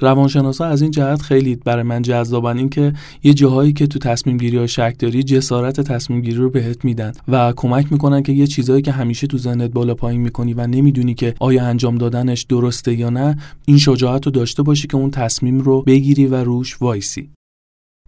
روانشناسا 0.00 0.64
از 0.64 0.82
این 0.82 0.90
جهت 0.90 1.22
خیلی 1.22 1.56
برای 1.56 1.82
من 1.82 2.02
جذابن 2.02 2.58
اینکه 2.58 2.92
یه 3.22 3.34
جاهایی 3.34 3.72
که 3.72 3.86
تو 3.86 3.98
تصمیم 3.98 4.36
گیری 4.36 4.56
ها 4.58 4.66
شک 4.66 4.94
داری 4.98 5.22
جسارت 5.22 5.80
تصمیم 5.80 6.20
گیری 6.20 6.36
رو 6.36 6.50
بهت 6.50 6.84
میدن 6.84 7.12
و 7.28 7.52
کمک 7.56 7.92
می‌کنن 7.92 8.22
که 8.22 8.32
یه 8.32 8.46
چیزایی 8.46 8.82
که 8.82 8.92
همیشه 8.92 9.26
تو 9.26 9.38
ذهنت 9.38 9.70
بالا 9.70 9.94
پایین 9.94 10.20
می‌کنی 10.20 10.54
و 10.54 10.66
نمی‌دونی 10.66 11.14
که 11.14 11.34
آیا 11.40 11.64
انجام 11.64 11.98
دادنش 11.98 12.42
درسته 12.42 12.94
یا 12.94 13.10
نه 13.10 13.36
این 13.66 13.78
شجاعت 13.78 14.26
رو 14.26 14.32
داشته 14.32 14.62
باشی 14.62 14.88
که 14.88 14.96
اون 14.96 15.10
تصمیم 15.10 15.60
رو 15.60 15.82
بگیری 15.82 16.26
و 16.26 16.34
روش 16.34 16.82
وایسی. 16.82 17.30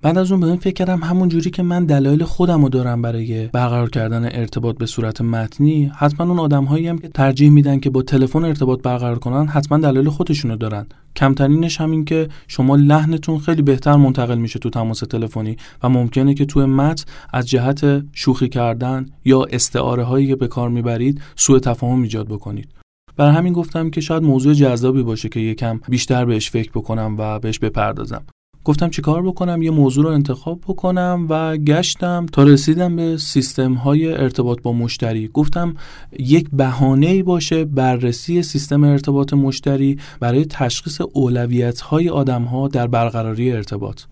بعد 0.03 0.19
از 0.19 0.33
اون 0.33 0.41
به 0.41 0.47
این 0.47 0.57
فکر 0.57 0.75
کردم 0.75 1.03
همون 1.03 1.29
جوری 1.29 1.51
که 1.51 1.63
من 1.63 1.85
دلایل 1.85 2.25
خودم 2.25 2.63
رو 2.63 2.69
دارم 2.69 3.03
برای 3.03 3.47
برقرار 3.47 3.91
کردن 3.91 4.25
ارتباط 4.25 4.79
به 4.79 4.87
صورت 4.87 5.21
متنی 5.21 5.93
حتما 5.97 6.27
اون 6.27 6.39
آدم 6.39 6.65
هایی 6.65 6.89
هم 6.89 6.99
که 6.99 7.09
ترجیح 7.09 7.51
میدن 7.51 7.81
که 7.81 7.91
با 7.91 8.03
تلفن 8.03 8.45
ارتباط 8.45 8.83
برقرار 8.83 9.19
کنن 9.19 9.47
حتما 9.47 9.79
دلایل 9.79 10.09
خودشونو 10.09 10.57
دارن. 10.57 10.87
کمترینش 11.17 11.81
همین 11.81 12.05
که 12.05 12.29
شما 12.49 12.77
لحنتون 12.77 13.39
خیلی 13.39 13.63
بهتر 13.63 13.97
منتقل 13.97 14.39
میشه 14.39 14.59
تو 14.59 14.71
تماس 14.71 14.99
تلفنی 14.99 15.57
و 15.83 15.89
ممکنه 15.89 16.35
که 16.35 16.45
توی 16.45 16.65
متن 16.65 17.05
از 17.33 17.49
جهت 17.49 18.05
شوخی 18.13 18.49
کردن 18.49 19.07
یا 19.25 19.45
استعاره 19.51 20.03
هایی 20.03 20.27
که 20.27 20.37
به 20.37 20.49
کار 20.49 20.69
می‌برید 20.69 21.21
سوء 21.37 21.59
تفاهم 21.59 22.03
ایجاد 22.03 22.29
بکنید. 22.29 22.69
برای 23.17 23.35
همین 23.35 23.53
گفتم 23.53 23.91
که 23.91 24.01
شاید 24.01 24.23
موضوع 24.23 24.55
جذابی 24.55 25.03
باشه 25.03 25.29
که 25.29 25.41
یکم 25.41 25.81
بیشتر 25.89 26.25
بهش 26.25 26.51
فکر 26.51 26.71
بکنم 26.71 27.17
و 27.19 27.39
بهش 27.39 27.59
بپردازم. 27.59 28.25
گفتم 28.67 28.91
چیکار 28.91 29.23
بکنم؟ 29.23 29.63
یه 29.63 29.71
موضوع 29.71 30.05
رو 30.05 30.11
انتخاب 30.11 30.61
بکنم 30.61 31.27
و 31.31 31.57
گشتم 31.57 32.27
تا 32.27 32.43
رسیدم 32.43 32.97
به 32.97 33.17
سیستم 33.17 33.75
های 33.75 34.13
ارتباط 34.13 34.63
با 34.63 34.73
مشتری. 34.73 35.29
گفتم 35.29 35.75
یک 36.19 36.49
بهانه 36.53 37.23
باشه 37.23 37.65
بررسی 37.65 38.43
سیستم 38.43 38.85
ارتباط 38.85 39.33
مشتری 39.33 39.99
برای 40.21 40.45
تشخیص 40.45 41.01
اولویت 41.13 41.81
های 41.81 42.09
آدم 42.09 42.43
ها 42.43 42.69
در 42.69 42.87
برقراری 42.87 43.53
ارتباط. 43.53 44.03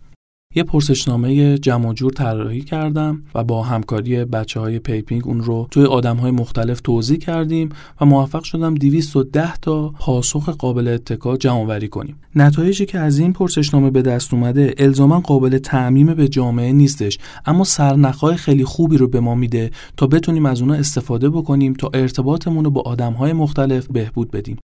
یه 0.54 0.62
پرسشنامه 0.62 1.58
جمع 1.58 1.84
و 1.84 1.92
جور 1.92 2.12
طراحی 2.12 2.60
کردم 2.60 3.22
و 3.34 3.44
با 3.44 3.62
همکاری 3.62 4.24
بچه 4.24 4.60
های 4.60 4.78
پیپینگ 4.78 5.28
اون 5.28 5.40
رو 5.40 5.68
توی 5.70 5.84
آدم 5.84 6.16
های 6.16 6.30
مختلف 6.30 6.80
توزیع 6.80 7.18
کردیم 7.18 7.68
و 8.00 8.04
موفق 8.04 8.42
شدم 8.42 8.74
210 8.74 9.56
تا 9.56 9.88
پاسخ 9.88 10.48
قابل 10.48 10.88
اتکا 10.88 11.36
جمع 11.36 11.64
آوری 11.64 11.88
کنیم. 11.88 12.16
نتایجی 12.36 12.86
که 12.86 12.98
از 12.98 13.18
این 13.18 13.32
پرسشنامه 13.32 13.90
به 13.90 14.02
دست 14.02 14.34
اومده 14.34 14.74
الزاما 14.78 15.20
قابل 15.20 15.58
تعمیم 15.58 16.14
به 16.14 16.28
جامعه 16.28 16.72
نیستش 16.72 17.18
اما 17.46 17.64
سرنخهای 17.64 18.36
خیلی 18.36 18.64
خوبی 18.64 18.96
رو 18.96 19.08
به 19.08 19.20
ما 19.20 19.34
میده 19.34 19.70
تا 19.96 20.06
بتونیم 20.06 20.46
از 20.46 20.60
اونها 20.60 20.76
استفاده 20.76 21.30
بکنیم 21.30 21.72
تا 21.72 21.90
ارتباطمون 21.94 22.64
رو 22.64 22.70
با 22.70 22.80
آدم 22.80 23.12
های 23.12 23.32
مختلف 23.32 23.86
بهبود 23.86 24.30
بدیم. 24.30 24.58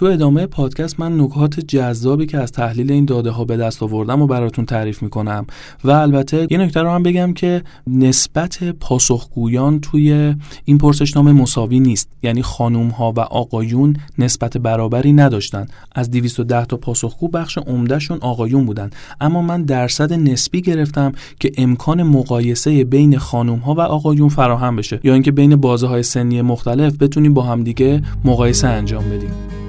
تو 0.00 0.06
ادامه 0.06 0.46
پادکست 0.46 1.00
من 1.00 1.20
نکات 1.20 1.60
جذابی 1.60 2.26
که 2.26 2.38
از 2.38 2.52
تحلیل 2.52 2.92
این 2.92 3.04
داده 3.04 3.30
ها 3.30 3.44
به 3.44 3.56
دست 3.56 3.82
آوردم 3.82 4.22
و 4.22 4.26
براتون 4.26 4.64
تعریف 4.64 5.02
می‌کنم. 5.02 5.46
و 5.84 5.90
البته 5.90 6.46
یه 6.50 6.58
نکته 6.58 6.82
رو 6.82 6.90
هم 6.90 7.02
بگم 7.02 7.32
که 7.32 7.62
نسبت 7.86 8.64
پاسخگویان 8.64 9.80
توی 9.80 10.34
این 10.64 10.78
پرسشنامه 10.78 11.32
مساوی 11.32 11.80
نیست. 11.80 12.08
یعنی 12.22 12.42
خانوم 12.42 12.88
ها 12.88 13.12
و 13.16 13.20
آقایون 13.20 13.96
نسبت 14.18 14.56
برابری 14.56 15.12
نداشتن. 15.12 15.66
از 15.94 16.10
210 16.10 16.64
تا 16.64 16.76
پاسخگو 16.76 17.28
بخش 17.28 17.58
عمدهشون 17.58 18.18
آقایون 18.20 18.66
بودن. 18.66 18.90
اما 19.20 19.42
من 19.42 19.62
درصد 19.62 20.12
نسبی 20.12 20.60
گرفتم 20.60 21.12
که 21.40 21.52
امکان 21.58 22.02
مقایسه 22.02 22.84
بین 22.84 23.18
خانوم 23.18 23.58
ها 23.58 23.74
و 23.74 23.80
آقایون 23.80 24.28
فراهم 24.28 24.76
بشه. 24.76 25.00
یا 25.04 25.14
اینکه 25.14 25.32
بین 25.32 25.56
بازه 25.56 25.86
های 25.86 26.02
سنی 26.02 26.42
مختلف 26.42 26.96
بتونیم 26.96 27.34
با 27.34 27.42
همدیگه 27.42 28.02
مقایسه 28.24 28.68
انجام 28.68 29.04
بدیم. 29.04 29.59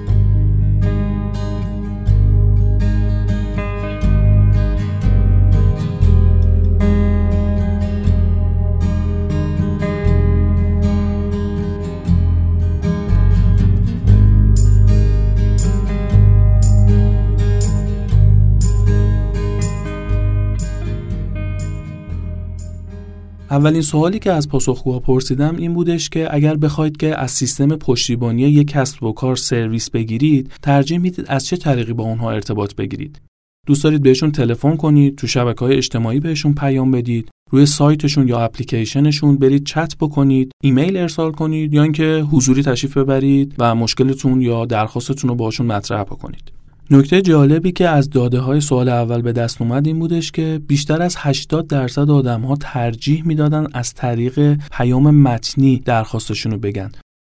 اولین 23.52 23.82
سوالی 23.82 24.18
که 24.18 24.32
از 24.32 24.48
پاسخگوها 24.48 24.98
پرسیدم 24.98 25.56
این 25.56 25.74
بودش 25.74 26.08
که 26.08 26.34
اگر 26.34 26.56
بخواید 26.56 26.96
که 26.96 27.20
از 27.20 27.30
سیستم 27.30 27.76
پشتیبانی 27.76 28.42
یک 28.42 28.68
کسب 28.68 29.02
و 29.02 29.12
کار 29.12 29.36
سرویس 29.36 29.90
بگیرید 29.90 30.50
ترجیح 30.62 30.98
می‌دید 30.98 31.24
از 31.28 31.46
چه 31.46 31.56
طریقی 31.56 31.92
با 31.92 32.04
اونها 32.04 32.30
ارتباط 32.30 32.74
بگیرید؟ 32.74 33.20
دوست 33.66 33.84
دارید 33.84 34.02
بهشون 34.02 34.32
تلفن 34.32 34.76
کنید 34.76 35.16
تو 35.16 35.26
شبکه 35.26 35.60
های 35.60 35.76
اجتماعی 35.76 36.20
بهشون 36.20 36.54
پیام 36.54 36.90
بدید 36.90 37.28
روی 37.50 37.66
سایتشون 37.66 38.28
یا 38.28 38.40
اپلیکیشنشون 38.40 39.36
برید 39.36 39.66
چت 39.66 39.96
بکنید 40.00 40.52
ایمیل 40.62 40.96
ارسال 40.96 41.32
کنید 41.32 41.74
یا 41.74 41.82
اینکه 41.82 42.24
حضوری 42.30 42.62
تشریف 42.62 42.96
ببرید 42.96 43.54
و 43.58 43.74
مشکلتون 43.74 44.42
یا 44.42 44.66
درخواستتون 44.66 45.30
رو 45.30 45.36
باشون 45.36 45.66
مطرح 45.66 46.02
بکنید. 46.02 46.51
نکته 46.90 47.22
جالبی 47.22 47.72
که 47.72 47.88
از 47.88 48.10
داده 48.10 48.40
های 48.40 48.60
سوال 48.60 48.88
اول 48.88 49.22
به 49.22 49.32
دست 49.32 49.62
اومد 49.62 49.86
این 49.86 49.98
بودش 49.98 50.32
که 50.32 50.60
بیشتر 50.66 51.02
از 51.02 51.16
80 51.18 51.66
درصد 51.66 52.10
آدم 52.10 52.40
ها 52.40 52.56
ترجیح 52.60 53.26
می‌دادن 53.26 53.66
از 53.74 53.94
طریق 53.94 54.54
پیام 54.72 55.10
متنی 55.10 55.78
درخواستشون 55.78 56.52
رو 56.52 56.58
بگن. 56.58 56.92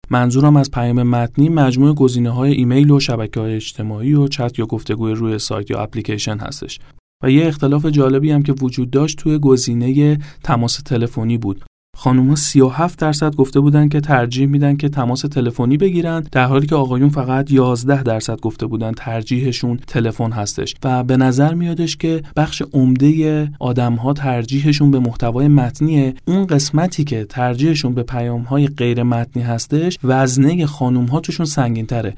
منظورم 0.09 0.55
از 0.55 0.71
پیام 0.71 1.03
متنی 1.03 1.49
مجموع 1.49 1.95
گزینه 1.95 2.29
های 2.29 2.51
ایمیل 2.51 2.91
و 2.91 2.99
شبکه 2.99 3.39
های 3.39 3.55
اجتماعی 3.55 4.13
و 4.13 4.27
چت 4.27 4.59
یا 4.59 4.65
گفتگوی 4.65 5.13
روی 5.13 5.39
سایت 5.39 5.71
یا 5.71 5.79
اپلیکیشن 5.79 6.37
هستش. 6.37 6.79
و 7.23 7.31
یه 7.31 7.47
اختلاف 7.47 7.85
جالبی 7.85 8.31
هم 8.31 8.43
که 8.43 8.53
وجود 8.61 8.89
داشت 8.89 9.17
توی 9.17 9.39
گزینه 9.39 10.19
تماس 10.43 10.75
تلفنی 10.75 11.37
بود. 11.37 11.63
خانوما 11.97 12.35
37 12.35 12.99
درصد 12.99 13.35
گفته 13.35 13.59
بودن 13.59 13.89
که 13.89 13.99
ترجیح 13.99 14.47
میدن 14.47 14.77
که 14.77 14.89
تماس 14.89 15.21
تلفنی 15.21 15.77
بگیرن 15.77 16.23
در 16.31 16.45
حالی 16.45 16.67
که 16.67 16.75
آقایون 16.75 17.09
فقط 17.09 17.51
11 17.51 18.03
درصد 18.03 18.39
گفته 18.39 18.65
بودن 18.65 18.91
ترجیحشون 18.91 19.79
تلفن 19.87 20.31
هستش. 20.31 20.75
و 20.83 21.03
به 21.03 21.17
نظر 21.17 21.53
میادش 21.53 21.97
که 21.97 22.23
بخش 22.35 22.61
عمده 22.73 23.49
آدم 23.59 23.93
ها 23.93 24.13
ترجیحشون 24.13 24.91
به 24.91 24.99
محتوای 24.99 25.47
متنیه. 25.47 26.15
اون 26.25 26.45
قسمتی 26.45 27.03
که 27.03 27.25
ترجیحشون 27.25 27.93
به 27.93 28.03
پیام 28.03 28.41
های 28.41 28.67
غیر 28.67 29.03
متنی 29.03 29.43
هستش 29.43 29.97
وزنه 30.03 30.65
خانوم 30.65 31.05
ها 31.05 31.19
توشون 31.19 31.45
سنگین 31.45 31.85
تره 31.85 32.15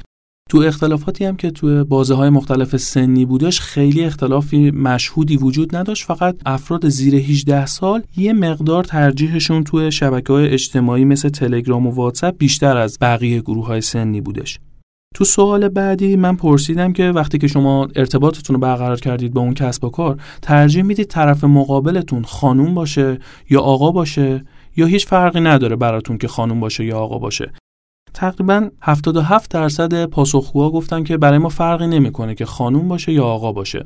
تو 0.49 0.57
اختلافاتی 0.57 1.25
هم 1.25 1.35
که 1.35 1.51
تو 1.51 1.85
بازه 1.85 2.13
های 2.13 2.29
مختلف 2.29 2.77
سنی 2.77 3.25
بودش 3.25 3.61
خیلی 3.61 4.03
اختلافی 4.03 4.71
مشهودی 4.71 5.37
وجود 5.37 5.75
نداشت. 5.75 6.05
فقط 6.05 6.35
افراد 6.45 6.89
زیر 6.89 7.15
18 7.15 7.65
سال 7.65 8.03
یه 8.17 8.33
مقدار 8.33 8.83
ترجیحشون 8.83 9.63
تو 9.63 9.91
شبکه 9.91 10.33
های 10.33 10.49
اجتماعی 10.49 11.05
مثل 11.05 11.29
تلگرام 11.29 11.87
و 11.87 11.91
واتساپ 11.91 12.37
بیشتر 12.37 12.77
از 12.77 12.97
بقیه 13.01 13.41
گروه 13.41 13.65
های 13.65 13.81
سنی 13.81 14.21
بودش. 14.21 14.59
تو 15.15 15.25
سوال 15.25 15.69
بعدی 15.69 16.15
من 16.15 16.35
پرسیدم 16.35 16.93
که 16.93 17.03
وقتی 17.03 17.37
که 17.37 17.47
شما 17.47 17.87
ارتباطتون 17.95 18.53
رو 18.53 18.59
برقرار 18.59 18.99
کردید 18.99 19.33
با 19.33 19.41
اون 19.41 19.53
کسب 19.53 19.83
و 19.83 19.89
کار 19.89 20.17
ترجیح 20.41 20.83
می‌دید 20.83 21.07
طرف 21.07 21.43
مقابلتون 21.43 22.23
خانوم 22.23 22.73
باشه 22.73 23.19
یا 23.49 23.61
آقا 23.61 23.91
باشه؟ 23.91 24.43
یا 24.77 24.85
هیچ 24.85 25.07
فرقی 25.07 25.39
نداره 25.39 25.75
براتون 25.75 26.17
که 26.17 26.27
خانوم 26.27 26.59
باشه 26.59 26.85
یا 26.85 26.97
آقا 26.99 27.17
باشه؟ 27.17 27.51
تقریبا 28.17 28.69
77 28.81 29.51
درصد 29.51 30.05
پاسخگوها 30.05 30.69
گفتن 30.69 31.03
که 31.03 31.17
برای 31.17 31.37
ما 31.37 31.49
فرقی 31.49 31.87
نمی‌کنه 31.87 32.35
که 32.35 32.45
خانوم 32.45 32.87
باشه 32.87 33.13
یا 33.13 33.25
آقا 33.25 33.51
باشه. 33.51 33.83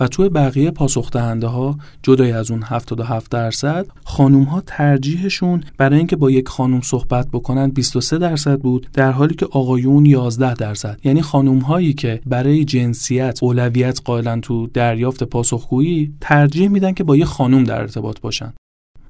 و 0.00 0.08
توی 0.08 0.28
بقیه 0.28 0.70
پاسخ 0.70 1.10
دهنده 1.10 1.46
ها 1.46 1.78
جدای 2.02 2.32
از 2.32 2.50
اون 2.50 2.62
77 2.62 3.30
درصد 3.30 3.86
خانوم 4.04 4.42
ها 4.42 4.62
ترجیحشون 4.66 5.64
برای 5.78 5.98
اینکه 5.98 6.16
با 6.16 6.30
یک 6.30 6.48
خانوم 6.48 6.80
صحبت 6.80 7.28
بکنن 7.32 7.70
23 7.70 8.18
درصد 8.18 8.60
بود 8.60 8.88
در 8.92 9.12
حالی 9.12 9.34
که 9.34 9.46
آقایون 9.50 10.06
11 10.06 10.54
درصد. 10.54 11.00
یعنی 11.04 11.22
خانوم 11.22 11.58
هایی 11.58 11.92
که 11.92 12.20
برای 12.26 12.64
جنسیت 12.64 13.38
اولویت 13.42 14.00
قائلن 14.04 14.40
تو 14.40 14.66
دریافت 14.66 15.24
پاسخگویی 15.24 16.14
ترجیح 16.20 16.68
میدن 16.68 16.92
که 16.92 17.04
با 17.04 17.16
یک 17.16 17.24
خانوم 17.24 17.64
در 17.64 17.80
ارتباط 17.80 18.20
باشن. 18.20 18.52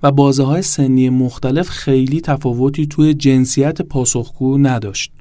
و 0.02 0.12
بازه 0.12 0.42
های 0.42 0.62
سنی 0.62 1.08
مختلف 1.08 1.68
خیلی 1.68 2.20
تفاوتی 2.20 2.86
توی 2.86 3.14
جنسیت 3.14 3.82
پاسخگو 3.82 4.58
نداشت. 4.58 5.12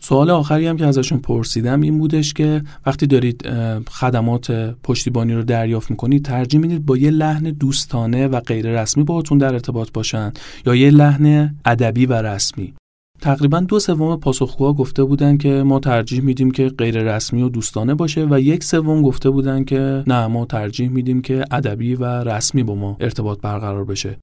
سوال 0.00 0.30
آخری 0.30 0.66
هم 0.66 0.76
که 0.76 0.86
ازشون 0.86 1.18
پرسیدم 1.18 1.80
این 1.80 1.98
بودش 1.98 2.34
که 2.34 2.62
وقتی 2.86 3.06
دارید 3.06 3.48
خدمات 3.88 4.50
پشتیبانی 4.82 5.34
رو 5.34 5.42
دریافت 5.42 5.90
می‌کنید 5.90 6.24
ترجیح 6.24 6.60
می‌دید 6.60 6.86
با 6.86 6.96
یه 6.96 7.10
لحن 7.10 7.50
دوستانه 7.50 8.28
و 8.28 8.40
غیر 8.40 8.82
رسمی 8.82 9.04
باهاتون 9.04 9.38
در 9.38 9.52
ارتباط 9.52 9.92
باشن 9.92 10.32
یا 10.66 10.74
یه 10.74 10.90
لحن 10.90 11.56
ادبی 11.64 12.06
و 12.06 12.12
رسمی 12.12 12.74
تقریبا 13.22 13.60
دو 13.60 13.78
سوم 13.78 14.16
پاسخگوها 14.16 14.72
گفته 14.72 15.04
بودن 15.04 15.36
که 15.36 15.48
ما 15.48 15.78
ترجیح 15.78 16.20
میدیم 16.20 16.50
که 16.50 16.68
غیر 16.68 17.02
رسمی 17.02 17.42
و 17.42 17.48
دوستانه 17.48 17.94
باشه 17.94 18.26
و 18.30 18.40
یک 18.40 18.64
سوم 18.64 19.02
گفته 19.02 19.30
بودن 19.30 19.64
که 19.64 20.04
نه 20.06 20.26
ما 20.26 20.44
ترجیح 20.44 20.88
میدیم 20.88 21.22
که 21.22 21.44
ادبی 21.50 21.94
و 21.94 22.04
رسمی 22.04 22.62
با 22.62 22.74
ما 22.74 22.96
ارتباط 23.00 23.40
برقرار 23.40 23.84
بشه. 23.84 24.18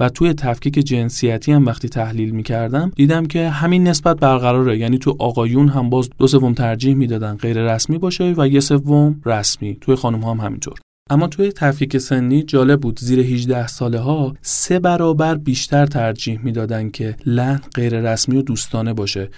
و 0.00 0.08
توی 0.08 0.34
تفکیک 0.34 0.74
جنسیتی 0.74 1.52
هم 1.52 1.66
وقتی 1.66 1.88
تحلیل 1.88 2.30
می‌کردم 2.30 2.92
دیدم 2.96 3.26
که 3.26 3.48
همین 3.48 3.88
نسبت 3.88 4.20
برقراره. 4.20 4.78
یعنی 4.78 4.98
تو 4.98 5.16
آقایون 5.18 5.68
هم 5.68 5.90
باز 5.90 6.10
دو 6.18 6.26
سوم 6.26 6.54
ترجیح 6.54 6.94
می‌دادن 6.94 7.36
غیر 7.36 7.74
رسمی 7.74 7.98
باشه 7.98 8.34
و 8.36 8.48
یه 8.48 8.60
سوم 8.60 9.20
رسمی. 9.24 9.78
توی 9.80 9.94
خانم 9.94 10.22
هم 10.22 10.36
همینطور. 10.36 10.78
اما 11.10 11.26
توی 11.26 11.52
تفکیک 11.52 11.98
سنی 11.98 12.42
جالب 12.42 12.80
بود 12.80 13.00
زیر 13.00 13.20
18 13.20 13.66
ساله 13.66 13.98
ها 13.98 14.34
سه 14.42 14.78
برابر 14.78 15.34
بیشتر 15.34 15.86
ترجیح 15.86 16.40
می‌دادن 16.44 16.90
که 16.90 17.16
لحن 17.26 17.60
غیر 17.74 18.12
رسمی 18.12 18.36
و 18.36 18.42
دوستانه 18.42 18.92
باشه 18.92 19.30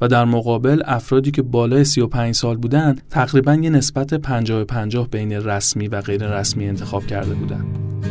و 0.00 0.08
در 0.08 0.24
مقابل 0.24 0.82
افرادی 0.84 1.30
که 1.30 1.42
بالای 1.42 1.84
35 1.84 2.34
سال 2.34 2.56
بودن 2.56 2.96
تقریبا 3.10 3.54
یه 3.54 3.70
نسبت 3.70 4.14
50 4.14 4.64
50 4.64 5.08
بین 5.08 5.32
رسمی 5.32 5.88
و 5.88 6.00
غیر 6.00 6.38
رسمی 6.38 6.68
انتخاب 6.68 7.06
کرده 7.06 7.34
بودند. 7.34 8.01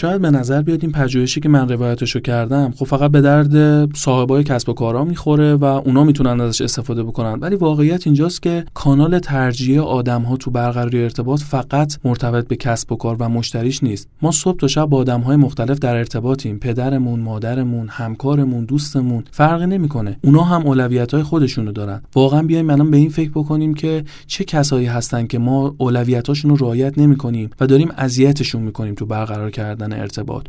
شاید 0.00 0.20
به 0.20 0.30
نظر 0.30 0.62
بیاد 0.62 0.78
این 0.82 0.92
پژوهشی 0.92 1.40
که 1.40 1.48
من 1.48 1.68
روایتشو 1.68 2.20
کردم 2.20 2.72
خب 2.76 2.84
فقط 2.84 3.10
به 3.10 3.20
درد 3.20 3.88
صاحبای 3.96 4.44
کسب 4.44 4.68
و 4.68 4.72
کارا 4.72 5.04
می‌خوره 5.04 5.54
و 5.54 5.64
اونا 5.64 6.04
می‌تونن 6.04 6.40
ازش 6.40 6.60
استفاده 6.60 7.02
بکنن. 7.02 7.38
ولی 7.40 7.56
واقعیت 7.56 8.06
اینجاست 8.06 8.42
که 8.42 8.64
کانال 8.74 9.18
ترجیح 9.18 9.80
آدم 9.80 10.22
ها 10.22 10.36
تو 10.36 10.50
برقراری 10.50 11.02
ارتباط 11.02 11.40
فقط 11.40 11.98
مرتبط 12.04 12.48
به 12.48 12.56
کسب 12.56 12.92
و 12.92 12.96
کار 12.96 13.16
و 13.20 13.28
مشتریش 13.28 13.82
نیست. 13.82 14.08
ما 14.22 14.30
صبح 14.30 14.56
تا 14.56 14.68
شب 14.68 14.84
با 14.84 14.98
آدم 14.98 15.20
های 15.20 15.36
مختلف 15.36 15.78
در 15.78 15.96
ارتباطیم. 15.96 16.58
پدرمون 16.58 17.20
مادرمون 17.20 17.88
همکارمون 17.88 18.64
دوستمون. 18.64 19.24
فرقی 19.30 19.66
نمی‌کنه. 19.66 20.16
اونا 20.24 20.42
هم 20.42 20.66
اولویت 20.66 21.14
های 21.14 21.22
خودشونو 21.22 21.72
دارن. 21.72 22.02
واقعا 22.14 22.42
بیایم 22.42 22.70
الان 22.70 22.90
به 22.90 22.96
این 22.96 23.10
فکر 23.10 23.30
بکنیم 23.30 23.74
که 23.74 24.04
چه 24.26 24.44
کسایی 24.44 24.86
هستن 24.86 25.26
که 25.26 25.38
ما 25.38 25.74
اولویتاشون 25.78 26.50
رو 26.50 26.56
رعایت 26.56 26.98
نمی‌کنیم 26.98 27.50
و 27.60 27.66
داریم 27.66 27.88
اذیتشون 27.96 28.62
می‌کنیم 28.62 28.94
تو 28.94 29.06
برقرار 29.06 29.50
کردن 29.50 29.89
ارتباط. 29.92 30.46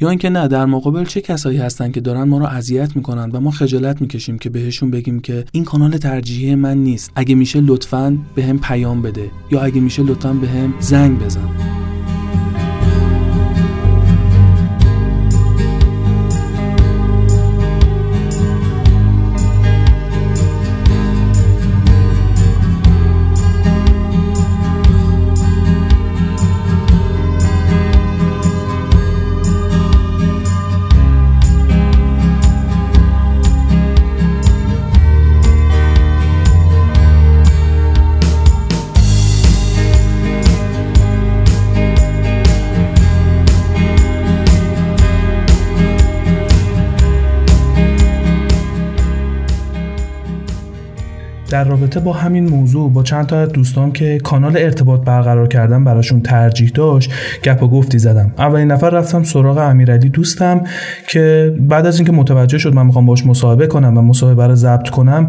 یا 0.00 0.10
اینکه 0.10 0.30
نه 0.30 0.48
در 0.48 0.66
مقابل 0.66 1.04
چه 1.04 1.20
کسایی 1.20 1.58
هستن 1.58 1.90
که 1.90 2.00
دارن 2.00 2.22
ما 2.22 2.38
رو 2.38 2.46
اذیت 2.46 2.96
می‌کنن 2.96 3.30
و 3.30 3.40
ما 3.40 3.50
خجالت 3.50 4.00
می‌کشیم 4.00 4.38
که 4.38 4.50
بهشون 4.50 4.90
بگیم 4.90 5.20
که 5.20 5.44
این 5.52 5.64
کانال 5.64 5.96
ترجیحی 5.96 6.54
من 6.54 6.78
نیست. 6.78 7.12
اگه 7.14 7.34
میشه 7.34 7.60
لطفا 7.60 8.18
به 8.34 8.44
هم 8.44 8.58
پیام 8.58 9.02
بده 9.02 9.30
یا 9.50 9.60
اگه 9.60 9.80
میشه 9.80 10.02
لطفا 10.02 10.32
به 10.32 10.48
هم 10.48 10.74
زنگ 10.80 11.18
بزن. 11.18 11.79
رابطه 51.90 52.00
با 52.00 52.12
همین 52.12 52.48
موضوع 52.48 52.92
با 52.92 53.02
چند 53.02 53.26
تا 53.26 53.46
دوستان 53.46 53.92
که 53.92 54.18
کانال 54.18 54.56
ارتباط 54.56 55.00
برقرار 55.00 55.48
کردن 55.48 55.84
براشون 55.84 56.20
ترجیح 56.20 56.70
داشت 56.74 57.12
گپ 57.44 57.62
و 57.62 57.68
گفتی 57.68 57.98
زدم. 57.98 58.32
اولین 58.38 58.70
نفر 58.70 58.90
رفتم 58.90 59.22
سراغ 59.22 59.58
امیرعلی 59.58 60.08
دوستم 60.08 60.64
که 61.08 61.54
بعد 61.60 61.86
از 61.86 61.96
اینکه 61.96 62.12
متوجه 62.12 62.58
شد 62.58 62.74
من 62.74 62.86
می‌خوام 62.86 63.06
باش 63.06 63.26
مصاحبه 63.26 63.66
کنم 63.66 63.98
و 63.98 64.02
مصاحبه 64.02 64.46
رو 64.46 64.54
ضبط 64.54 64.88
کنم 64.88 65.28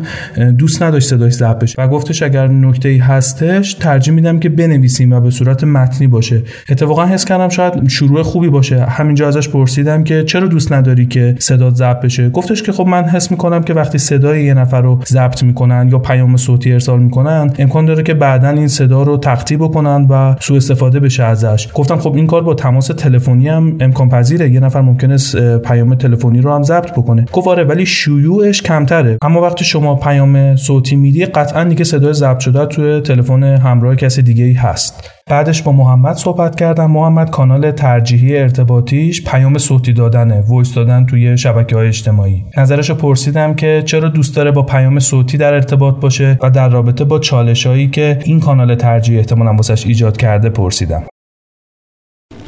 دوست 0.57 0.83
نداشت 0.83 1.09
صداش 1.09 1.33
ضبط 1.33 1.59
بشه. 1.59 1.81
و 1.81 1.87
گفتش 1.87 2.23
اگر 2.23 2.47
نکته 2.47 2.89
ای 2.89 2.97
هستش 2.97 3.73
ترجیح 3.73 4.13
میدم 4.13 4.39
که 4.39 4.49
بنویسیم 4.49 5.11
و 5.11 5.19
به 5.19 5.29
صورت 5.29 5.63
متنی 5.63 6.07
باشه. 6.07 6.43
اتفاقا 6.69 7.05
حس 7.05 7.25
کردم 7.25 7.49
شاید 7.49 7.87
شروع 7.87 8.23
خوبی 8.23 8.49
باشه. 8.49 8.85
همینجا 8.85 9.27
ازش 9.27 9.49
پرسیدم 9.49 10.03
که 10.03 10.23
چرا 10.23 10.47
دوست 10.47 10.73
نداری 10.73 11.05
که 11.05 11.35
صدات 11.39 11.75
ضبط 11.75 12.01
بشه؟ 12.01 12.29
گفتش 12.29 12.63
که 12.63 12.71
خب 12.71 12.87
من 12.87 13.03
حس 13.03 13.31
می‌کنم 13.31 13.63
که 13.63 13.73
وقتی 13.73 13.97
صدای 13.97 14.45
یه 14.45 14.53
نفر 14.53 14.81
رو 14.81 14.99
ضبط 15.07 15.43
می‌کنن 15.43 15.89
یا 15.91 15.99
پیام 15.99 16.37
صوتی 16.51 16.74
ارسال 16.74 17.00
می‌کنن 17.00 17.53
امکان 17.60 17.86
داره 17.86 18.03
که 18.03 18.13
بعدا 18.13 18.50
این 18.50 18.67
صدا 18.67 19.03
رو 19.03 19.17
تقطیع 19.17 19.58
بکنن 19.58 20.08
و 20.10 20.36
سوء 20.39 20.58
استفاده 20.58 21.00
بشه 21.00 21.24
ازش. 21.24 21.67
گفتم 21.74 21.98
خب 21.98 22.15
این 22.15 22.27
کار 22.27 22.41
با 22.43 22.53
تماس 22.53 22.88
تلفنی 22.88 23.48
هم 23.48 23.77
امکان 23.79 24.10
پذیره. 24.10 24.50
یه 24.50 24.60
نفر 24.60 24.81
ممکنه 24.81 25.17
پیام 25.58 25.96
تلفنی 25.96 26.41
رو 26.41 26.53
هم 26.53 26.63
ضبط 26.63 26.91
بکنه. 26.91 27.25
گفت 27.34 27.48
آره 27.48 27.63
ولی 27.63 27.86
شیوعش 27.86 28.62
کمتره. 28.62 29.17
اما 29.22 29.41
وقتی 29.41 29.65
شما 29.65 29.96
پیام 29.96 30.55
صوتی 30.55 30.96
میدی 30.96 31.25
قطعا 31.25 31.63
دیگه 31.63 31.84
صدای 31.84 32.13
ضبط 32.13 32.39
شده 32.39 32.65
توی 32.65 33.01
تلفن 33.01 33.43
همراه 33.43 33.96
کسی 33.96 34.22
دیگه 34.22 34.43
ای 34.43 34.53
هست. 34.53 35.10
بعدش 35.27 35.61
با 35.61 35.71
محمد 35.71 36.15
صحبت 36.15 36.55
کردم. 36.55 36.91
محمد 36.91 37.29
کانال 37.29 37.71
ترجیحی 37.71 38.37
ارتباطیش 38.37 39.23
پیام 39.23 39.57
صوتی 39.57 39.93
دادنه 39.93 40.43
وایس 40.47 40.73
دادن 40.73 41.05
توی 41.05 41.37
شبکه 41.37 41.75
های 41.75 41.87
اجتماعی. 41.87 42.43
نظرش 42.57 42.91
پرسیدم 42.91 43.53
که 43.53 43.83
چرا 43.85 44.09
دوست 44.09 44.35
داره 44.35 44.51
با 44.51 44.63
پیام 44.63 44.99
صوتی 44.99 45.37
در 45.37 45.53
ارتباط 45.53 45.95
باشه 45.95 46.37
و 46.41 46.49
در 46.49 46.69
رابطه 46.69 47.03
با 47.03 47.19
چالشهایی 47.19 47.87
که 47.87 48.19
این 48.25 48.39
کانال 48.39 48.75
ترجیحی 48.75 49.19
احتمالا 49.19 49.53
واسش 49.53 49.85
ایجاد 49.85 50.17
کرده 50.17 50.49
پرسیدم. 50.49 51.03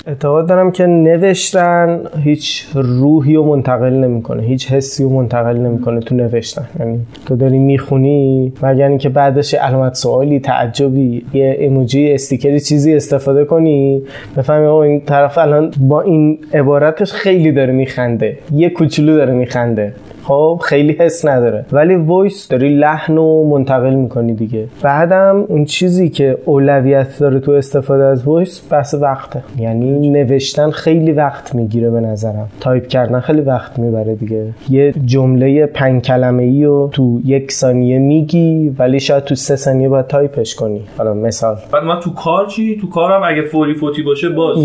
اعتقاد 0.08 0.48
دارم 0.48 0.72
که 0.72 0.86
نوشتن 0.86 2.02
هیچ 2.24 2.66
روحی 2.74 3.36
رو 3.36 3.46
منتقل 3.46 3.94
نمی‌کنه 3.94 4.44
هیچ 4.44 4.72
حسی 4.72 5.04
رو 5.04 5.10
منتقل 5.10 5.58
نمی‌کنه 5.58 6.00
تو 6.00 6.16
نوشتن. 6.16 6.66
یعنی 6.80 7.00
تو 7.26 7.36
داری 7.36 7.60
می‌خونی 7.60 8.54
مگر 8.64 8.88
اینکه 8.88 9.10
بعدش 9.10 9.54
علامت 9.54 9.94
سوالی 9.94 10.40
تعجبی 10.40 11.26
یه 11.34 11.58
ایموجی 11.60 12.14
استیکری 12.14 12.60
چیزی 12.60 12.96
استفاده 12.96 13.46
کنی 13.46 14.02
بفهمی 14.38 14.66
این 14.66 15.02
طرف 15.02 15.38
الان 15.38 15.72
با 15.80 16.02
این 16.02 16.40
عبارتش 16.54 17.14
خیلی 17.14 17.52
داره 17.52 17.74
میخنده 17.74 18.38
یه 18.52 18.70
کوچولو 18.70 19.16
داره 19.16 19.34
میخنده. 19.34 19.94
خب 20.24 20.60
خیلی 20.64 20.96
حس 21.00 21.26
نداره. 21.26 21.66
ولی 21.72 21.96
voice 21.96 22.48
داری 22.48 22.70
لحن 22.70 23.16
رو 23.16 23.48
منتقل 23.50 23.94
می‌کنی 23.94 24.34
دیگه. 24.34 24.68
بعدم 24.82 25.46
اون 25.48 25.66
چیزی 25.66 26.10
که 26.10 26.38
اولویت 26.46 27.20
داره 27.20 27.40
تو 27.40 27.52
استفاده 27.52 28.04
از 28.04 28.24
voice 28.24 28.68
بحث 28.72 28.96
وقته. 29.02 29.44
یعنی 29.60 30.10
نوشتن 30.10 30.70
خیلی 30.70 31.12
وقت 31.12 31.56
می‌گیره 31.56 31.90
به 31.90 32.00
نظرم. 32.00 32.50
تایپ 32.60 32.88
کردن 32.88 33.20
خیلی 33.20 33.42
وقت 33.42 33.80
می‌بره 33.80 34.16
دیگه. 34.16 34.46
یه 34.70 34.94
جمله 35.06 35.66
پنج 35.66 36.02
کلمه 36.02 36.44
ای 36.44 36.64
رو 36.64 36.90
تو 36.92 37.20
یک 37.26 37.52
ثانیه 37.52 38.00
میگی 38.00 38.76
ولی 38.80 39.00
شاید 39.00 39.24
تو 39.24 39.36
سه 39.36 39.56
ثانیه 39.56 39.90
باید 39.90 40.08
تایپش 40.08 40.56
کنی. 40.56 40.82
حالا 40.98 41.14
مثال. 41.14 41.56
بعد 41.72 41.84
ما 41.84 41.96
تو 41.96 42.14
کار 42.14 42.46
چی؟ 42.46 42.78
تو 42.82 42.90
کارم 42.90 43.22
اگه 43.26 43.42
فوری 43.42 43.74
فوتی 43.74 44.04
باشه 44.04 44.30
باز. 44.30 44.58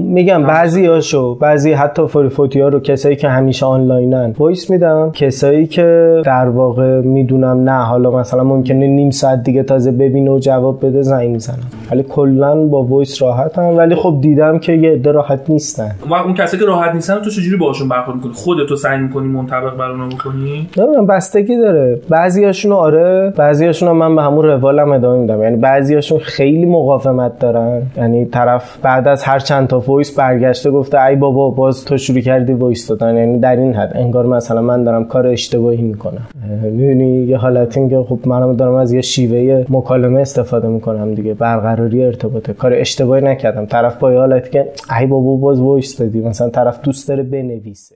میگم 0.00 0.42
بعضی 0.42 0.86
هاشو 0.86 1.34
بعضی 1.34 1.72
حتی 1.72 2.06
فوری 2.06 2.28
فوتی 2.28 2.60
ها 2.60 2.68
رو 2.68 2.80
کسایی 2.80 3.16
که 3.16 3.28
همیشه 3.28 3.66
آنلاینن. 3.66 4.34
voice 4.38 4.70
میدن 4.70 4.93
کسایی 5.12 5.66
که 5.66 6.20
در 6.24 6.48
واقع 6.48 7.00
می‌دونم 7.00 7.70
نه 7.70 7.84
حالا 7.84 8.10
مثلا 8.10 8.44
ممکنه 8.44 8.86
نیم 8.86 9.10
ساعت 9.10 9.42
دیگه 9.42 9.62
تازه 9.62 9.90
ببینه 9.90 10.30
و 10.30 10.38
جواب 10.38 10.86
بده 10.86 11.02
زنگ 11.02 11.30
می‌زنم 11.30 11.70
ولی 11.90 12.02
کلا 12.02 12.54
با 12.66 12.82
voice 12.82 13.22
راحتم 13.22 13.76
ولی 13.76 13.94
خب 13.94 14.18
دیدم 14.20 14.58
که 14.58 14.72
یه 14.72 14.90
عده 14.90 15.12
راحت 15.12 15.50
نیستن. 15.50 15.90
و 16.10 16.14
اون 16.14 16.34
کسایی 16.34 16.62
که 16.62 16.68
راحت 16.68 16.94
نیستن 16.94 17.14
تو 17.14 17.30
چجوری 17.30 17.56
باهاشون 17.56 17.88
برخورد 17.88 18.16
می‌کنی؟ 18.16 18.32
خودتو 18.32 18.76
سعی 18.76 18.98
می‌کنی 18.98 19.26
منطبق 19.26 19.76
بر 19.76 19.90
اونها 19.90 20.08
بکنی؟ 20.08 20.68
نمی‌دونم 20.76 21.06
بستگی 21.06 21.56
داره. 21.56 22.00
بعضیاشون 22.08 22.72
آره 22.72 23.32
بعضیاشون 23.36 23.92
من 23.92 24.16
به 24.16 24.22
همون 24.22 24.44
روالم 24.44 24.92
ادامه 24.92 25.20
میدم. 25.20 25.42
یعنی 25.42 25.56
بعضیاشون 25.56 26.18
خیلی 26.18 26.66
مقاومت 26.66 27.38
دارن. 27.38 27.82
یعنی 27.96 28.24
طرف 28.24 28.78
بعد 28.82 29.08
از 29.08 29.24
هر 29.24 29.38
چند 29.38 29.68
تا 29.68 29.78
voice 29.78 30.18
برگشته 30.18 30.70
گفته 30.70 31.04
ای 31.04 31.16
بابا 31.16 31.50
باز 31.50 31.84
تو 31.84 31.96
شروع 31.96 32.20
کردی 32.20 32.52
voice 32.52 32.88
دادن. 32.88 33.16
یعنی 33.16 33.38
در 33.38 33.56
این 33.56 33.74
حد. 33.74 33.92
انگار 33.94 34.26
مثلا 34.26 34.62
من 34.62 34.84
دارم 34.84 35.04
کار 35.04 35.26
اشتباهی 35.26 35.82
می‌کنم. 35.82 36.26
می‌دونی 36.62 37.24
یه 37.24 37.36
حالت 37.36 37.76
این 37.76 37.88
که 37.88 38.04
خب 38.08 38.18
منم 38.26 38.52
دارم 38.52 38.74
از 38.74 38.92
یه 38.92 39.00
شیوه 39.00 39.64
مکالمه 39.70 40.20
استفاده 40.20 40.68
می‌کنم 40.68 41.14
دیگه. 41.14 41.34
برقراری 41.74 42.04
ارتباطه. 42.04 42.52
کار 42.52 42.72
اشتباهی 42.74 43.24
نکردم. 43.24 43.66
طرف 43.66 43.96
با 43.96 44.10
حالتی 44.10 44.50
که 44.50 44.72
ای 45.00 45.06
بابا 45.06 45.36
باز 45.36 45.60
voice 45.60 45.98
دادی 45.98 46.20
مثلا 46.20 46.50
طرف 46.50 46.80
دوست 46.82 47.08
داره 47.08 47.22
بنویسه. 47.22 47.94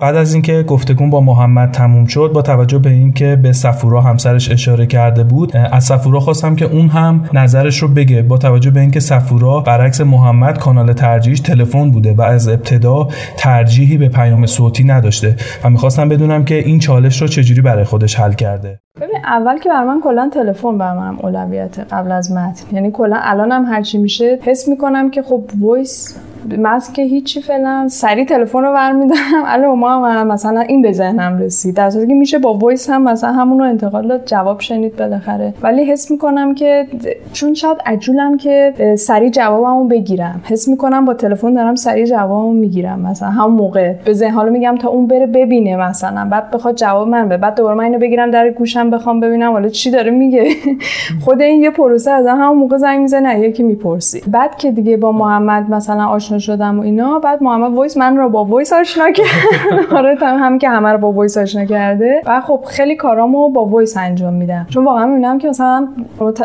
بعد 0.00 0.16
از 0.16 0.34
اینکه 0.34 0.62
گفتگون 0.62 1.10
با 1.10 1.20
محمد 1.20 1.70
تموم 1.70 2.06
شد 2.06 2.30
با 2.34 2.42
توجه 2.42 2.78
به 2.78 2.90
اینکه 2.90 3.36
به 3.42 3.52
صفورا 3.52 4.00
همسرش 4.00 4.50
اشاره 4.50 4.86
کرده 4.86 5.24
بود 5.24 5.56
از 5.56 5.84
صفورا 5.84 6.20
خواستم 6.20 6.56
که 6.56 6.64
اون 6.64 6.88
هم 6.88 7.28
نظرش 7.32 7.78
رو 7.78 7.88
بگه. 7.88 8.22
با 8.22 8.38
توجه 8.38 8.70
به 8.70 8.80
اینکه 8.80 9.00
صفورا 9.00 9.60
برعکس 9.60 10.00
محمد 10.00 10.58
کانال 10.58 10.92
ترجیحش 10.92 11.40
تلفن 11.40 11.90
بوده 11.90 12.12
و 12.12 12.22
از 12.22 12.48
ابتدا 12.48 13.08
ترجیحی 13.36 13.96
به 13.96 14.08
پیام 14.08 14.46
صوتی 14.46 14.84
نداشته. 14.84 15.36
و 15.64 15.70
می‌خواستم 15.70 16.08
بدونم 16.08 16.44
که 16.44 16.54
این 16.54 16.78
چالش 16.78 17.22
رو 17.22 17.28
چجوری 17.28 17.60
برای 17.60 17.84
خودش 17.84 18.14
حل 18.14 18.32
کرده. 18.32 18.80
ببین 19.00 19.11
اول 19.24 19.58
که 19.58 19.68
بر 19.68 19.84
من 19.84 20.00
کلا 20.00 20.28
تلفن 20.28 20.78
بر 20.78 20.94
منم 20.94 21.18
اولویت 21.22 21.78
قبل 21.78 22.12
از 22.12 22.32
متن. 22.32 22.76
یعنی 22.76 22.90
کلا 22.90 23.16
الانم 23.20 23.64
هرچی 23.64 23.98
میشه 23.98 24.38
حس 24.42 24.68
می‌کنم 24.68 25.10
که 25.10 25.22
خب 25.22 25.42
وایس 25.60 26.18
متن 26.58 26.92
که 26.92 27.02
هیچی 27.02 27.40
فعلا. 27.42 27.86
سریع 27.90 28.24
تلفن 28.24 28.62
رو 28.62 28.72
برمیدارم. 28.72 29.42
الان 29.46 29.78
ما 29.78 30.24
مثلا 30.24 30.60
این 30.60 30.82
به 30.82 30.92
ذهنم 30.92 31.38
رسید. 31.38 31.76
در 31.76 31.90
که 31.90 32.14
میشه 32.14 32.38
با 32.38 32.54
voice 32.54 32.90
هم 32.90 33.02
مثلا 33.02 33.32
همون 33.32 33.58
رو 33.58 33.64
انتقال 33.64 34.18
جواب 34.26 34.60
شنید 34.60 34.96
بالاخره. 34.96 35.54
ولی 35.62 35.84
حس 35.84 36.10
می‌کنم 36.10 36.54
که 36.54 36.86
چون 37.32 37.54
شاید 37.54 37.76
عجولم 37.86 38.36
که 38.36 38.74
سریع 38.98 39.30
جوابمو 39.30 39.84
بگیرم. 39.84 40.40
حس 40.44 40.68
می‌کنم 40.68 41.04
با 41.04 41.14
تلفن 41.14 41.54
دارم 41.54 41.74
سریع 41.74 42.06
جوابمو 42.06 42.52
می‌گیرم. 42.52 43.00
مثلا 43.00 43.28
هم 43.28 43.50
موقع. 43.50 43.92
به 44.04 44.12
ذهن 44.12 44.30
حالا 44.30 44.50
میگم 44.50 44.76
تا 44.80 44.88
اون 44.88 45.06
بره 45.06 45.26
ببینه 45.26 45.76
مثلا. 45.76 46.28
بعد 46.30 46.50
بخواد 46.50 46.74
جواب 46.74 47.08
من 47.08 47.28
به 47.28 47.36
بعد 47.36 47.56
دوباره 47.56 47.76
من 47.76 47.84
اینو 47.84 47.98
بگیرم 47.98 48.30
در 48.30 48.50
گوشم 48.50 48.90
بخوام 48.90 49.20
ببینم. 49.20 49.52
حالا 49.52 49.68
چی 49.68 49.90
داره 49.90 50.10
میگه؟ 50.10 50.44
خود 51.24 51.42
این 51.42 51.62
یه 51.62 51.70
پروسه 51.70 52.10
از 52.10 52.26
همون 52.26 52.58
موقع 52.58 52.76
زنگ 52.76 53.00
می‌زنه. 53.00 53.40
یکی 53.40 53.62
می‌پرسی 53.62 54.22
بعد 54.26 54.56
که 54.56 54.70
دیگه 54.70 54.96
با 54.96 55.12
محمد 55.12 55.70
مثلا 55.70 56.04
آشنا 56.04 56.31
شدم 56.38 56.78
و 56.78 56.82
اینا. 56.82 57.18
بعد 57.18 57.42
محمد 57.42 57.74
وایس 57.74 57.96
من 57.96 58.16
رو 58.16 58.28
با 58.28 58.44
وایس 58.44 58.72
آشنا 58.72 59.10
کرد. 59.10 59.26
آره 59.98 60.16
هم 60.20 60.58
که 60.58 60.68
همه 60.68 60.88
رو 60.88 60.98
با 60.98 61.12
voice 61.12 61.38
آشنا 61.38 61.64
کرده. 61.64 62.22
و 62.26 62.40
خب 62.40 62.60
خیلی 62.66 62.96
کارامو 62.96 63.48
با 63.48 63.64
voice 63.64 63.96
انجام 63.96 64.34
میدم. 64.34 64.66
چون 64.70 64.84
واقعا 64.84 65.06
می‌بینم 65.06 65.38
که 65.38 65.48
مثلا 65.48 65.88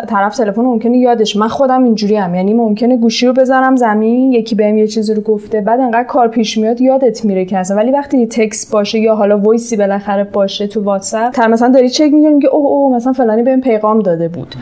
طرف 0.08 0.38
تلفن 0.38 0.62
ممکنه 0.62 0.97
یادش 0.97 1.36
من 1.36 1.47
خودم 1.47 1.84
اینجوری 1.84 2.17
ام. 2.17 2.36
یعنی 2.36 2.54
ممکنه 2.54 2.97
گوشی 2.97 3.28
رو 3.28 3.34
بذارم 3.34 3.76
زمین 3.76 4.32
یکی 4.32 4.56
بهم 4.56 4.78
یه 4.78 4.88
چیزی 4.88 5.13
رو 5.13 5.21
گفته 5.21 5.62
بعد 5.62 5.80
انقدر 5.80 6.04
کار 6.04 6.28
پیش 6.28 6.58
میاد 6.58 6.82
یادت 6.82 7.26
میره 7.26 7.45
که 7.45 7.58
اصلا. 7.58 7.78
ولی 7.78 7.91
وقتی 7.91 8.28
text 8.27 8.71
باشه 8.71 9.00
یا 9.00 9.15
حالا 9.15 9.38
voice 9.38 9.71
ی 9.71 9.77
بالاخره 9.78 10.23
باشه 10.23 10.67
تو 10.67 10.84
واتساپ 10.84 11.41
مثلا 11.41 11.69
داری 11.69 11.89
چک 11.89 12.13
می‌کنی 12.13 12.39
که 12.39 12.47
اوه 12.47 12.65
اوه 12.65 12.95
مثلا 12.95 13.13
فلانی 13.13 13.43
بهم 13.43 13.62
پیغام 13.62 14.00
داده 14.00 14.28
بود. 14.28 14.56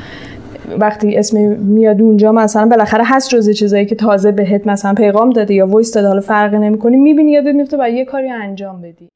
وقتی 0.80 1.18
اسم 1.18 1.38
میاد 1.48 2.02
اونجا 2.02 2.32
مثلا 2.32 2.66
بالاخره 2.66 3.04
هست 3.06 3.30
جزء 3.30 3.52
چیزایی 3.52 3.86
که 3.86 3.96
تازه 3.96 4.32
بهت 4.32 4.68
مثلا 4.68 4.94
پیغام 4.94 5.30
داده 5.30 5.54
یا 5.54 5.68
voice 5.68 5.94
داده 5.94 6.08
حالا 6.08 6.22
فرقی 6.22 6.58
نمی‌کنی 6.58 6.98
می‌بینی 6.98 7.32
یادت 7.32 7.56
میفته 7.56 7.78
و 7.80 7.90
یه 7.90 8.06
کاری 8.06 8.30
انجام 8.30 8.82
بدی. 8.82 9.10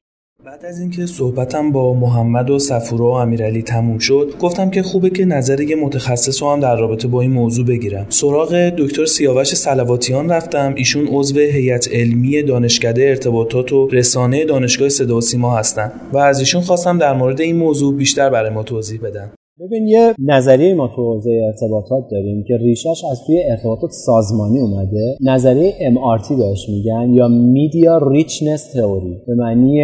بعد 0.44 0.64
از 0.64 0.80
اینکه 0.80 1.06
صحبتم 1.06 1.72
با 1.72 1.94
محمد 1.94 2.50
و 2.50 2.58
صفورا 2.58 3.04
و 3.04 3.14
امیرعلی 3.14 3.62
تموم 3.62 3.98
شد 3.98 4.34
گفتم 4.40 4.70
که 4.70 4.82
خوبه 4.82 5.10
که 5.10 5.24
نظر 5.24 5.60
یه 5.60 5.76
متخصص 5.76 6.42
هم 6.42 6.60
در 6.60 6.76
رابطه 6.76 7.08
با 7.08 7.20
این 7.20 7.30
موضوع 7.30 7.66
بگیرم. 7.66 8.06
سراغ 8.08 8.72
دکتر 8.78 9.04
سیاوش 9.04 9.54
سلواتیان 9.54 10.30
رفتم. 10.30 10.72
ایشون 10.76 11.08
عضو 11.10 11.38
هیئت 11.38 11.88
علمی 11.92 12.42
دانشکده 12.42 13.02
ارتباطات 13.02 13.72
و 13.72 13.88
رسانه 13.92 14.44
دانشگاه 14.44 14.88
صدا 14.88 15.16
و 15.16 15.20
سیما 15.20 15.56
هستن 15.56 15.92
و 16.12 16.18
از 16.18 16.38
ایشون 16.38 16.60
خواستم 16.60 16.98
در 16.98 17.12
مورد 17.12 17.40
این 17.40 17.56
موضوع 17.56 17.94
بیشتر 17.94 18.30
برای 18.30 18.50
ما 18.50 18.62
توضیح 18.62 19.00
بدن. 19.00 19.30
ببین 19.60 19.86
یه 19.86 20.14
نظریه 20.18 20.74
ما 20.74 20.88
تو 20.88 21.14
حوزه 21.14 21.30
ارتباطات 21.46 22.04
داریم 22.10 22.44
که 22.48 22.56
ریشش 22.56 23.02
از 23.10 23.20
توی 23.26 23.42
ارتباطات 23.50 23.90
سازمانی 23.90 24.60
اومده. 24.60 25.16
نظریه 25.20 25.72
MRT 25.72 26.28
بهش 26.28 26.68
میگن 26.68 27.14
یا 27.14 27.28
میدیا 27.28 27.98
ریچنس 28.08 28.72
تئوری 28.72 29.22
به 29.26 29.34
معنی 29.34 29.82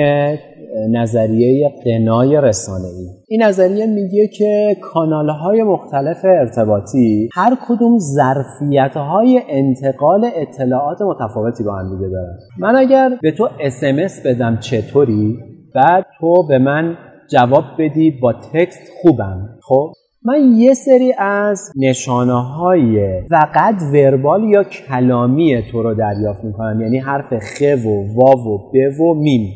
نظریه 0.91 1.75
قنای 1.85 2.41
رسانه 2.41 2.85
ای 2.87 3.07
این 3.29 3.43
نظریه 3.43 3.87
میگه 3.87 4.29
که 4.29 4.77
کانال 4.83 5.29
های 5.29 5.63
مختلف 5.63 6.25
ارتباطی 6.25 7.29
هر 7.35 7.57
کدوم 7.69 7.99
ظرفیت 7.99 8.97
های 8.97 9.41
انتقال 9.49 10.31
اطلاعات 10.37 11.03
متفاوتی 11.03 11.65
با 11.65 11.75
هم 11.75 11.97
دیگه 11.97 12.11
دارن. 12.11 12.39
من 12.59 12.77
اگر 12.77 13.19
به 13.23 13.31
تو 13.31 13.49
اسمس 13.61 14.27
بدم 14.27 14.59
چطوری 14.61 15.37
بعد 15.75 16.07
تو 16.21 16.47
به 16.49 16.59
من 16.59 16.97
جواب 17.31 17.65
بدی 17.79 18.11
با 18.11 18.33
تکست 18.33 18.93
خوبم. 19.03 19.59
خب؟ 19.63 19.93
من 20.25 20.57
یه 20.57 20.75
سری 20.75 21.15
از 21.19 21.73
نشانه 21.77 22.43
های 22.43 23.23
فقط 23.31 23.75
وربال 23.93 24.45
یا 24.45 24.65
کلامی 24.65 25.63
تو 25.73 25.83
رو 25.83 25.95
دریافت 25.95 26.45
می‌کنم. 26.45 26.81
یعنی 26.81 26.99
حرف 26.99 27.39
خ 27.39 27.63
و 27.87 27.89
واو 28.15 28.55
و 28.55 28.59
ب 28.59 29.01
و 29.01 29.15
میم. 29.15 29.55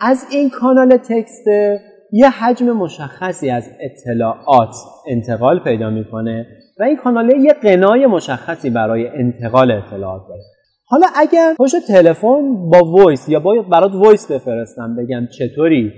از 0.00 0.26
این 0.32 0.50
کانال 0.50 0.96
text 0.96 1.46
یه 2.12 2.30
حجم 2.30 2.66
مشخصی 2.72 3.50
از 3.50 3.70
اطلاعات 3.80 4.74
انتقال 5.08 5.58
پیدا 5.64 5.90
می‌کنه 5.90 6.46
و 6.80 6.82
این 6.82 6.96
کانال 6.96 7.30
یه 7.30 7.52
غنای 7.52 8.06
مشخصی 8.06 8.70
برای 8.70 9.08
انتقال 9.08 9.70
اطلاعات 9.70 10.22
داره. 10.28 10.42
حالا 10.86 11.06
اگر 11.16 11.54
پشت 11.58 11.76
تلفن 11.88 12.70
با 12.70 12.78
وایس 12.84 13.28
یا 13.28 13.40
باید 13.40 13.68
برات 13.68 13.92
وایس 13.94 14.32
بفرستم 14.32 14.96
بگم 14.96 15.26
چطوری؟ 15.38 15.92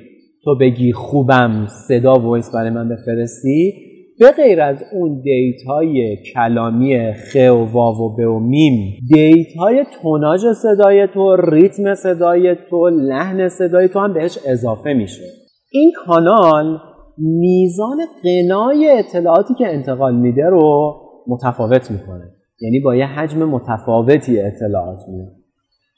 تو 0.45 0.57
بگی 0.61 0.93
خوبم 0.93 1.67
صدا 1.89 2.15
voice 2.15 2.51
برای 2.55 2.71
من 2.71 2.89
بفرستی؟ 2.89 3.73
به 4.19 4.31
غیر 4.31 4.61
از 4.61 4.85
اون 4.93 5.21
data 5.21 5.97
ی 5.97 6.17
کلامی 6.35 7.13
خ 7.13 7.37
و 7.37 7.73
واو 7.73 7.97
و 7.97 8.17
ب 8.17 8.19
و 8.19 8.39
میم 8.39 8.99
data 9.09 9.69
ی 9.69 9.85
توناژ 10.03 10.41
صدای 10.63 11.07
تو 11.15 11.37
ریتم 11.37 11.95
صدای 11.95 12.57
تو 12.71 12.89
لحن 12.89 13.49
صدای 13.49 13.89
تو 13.89 13.99
هم 13.99 14.15
بهش 14.15 14.39
اضافه 14.47 14.93
میشه. 14.93 15.23
این 15.73 15.93
کانال 16.07 16.79
میزان 17.19 17.99
غنای 18.23 18.91
اطلاعاتی 18.99 19.55
که 19.55 19.67
انتقال 19.67 20.17
میده 20.17 20.45
رو 20.45 20.95
متفاوت 21.29 21.91
می‌کنه. 21.91 22.25
یعنی 22.61 22.81
با 22.81 22.97
یه 22.97 23.07
حجم 23.07 23.39
متفاوتی 23.45 24.41
اطلاعات 24.41 25.01
میاد. 25.09 25.33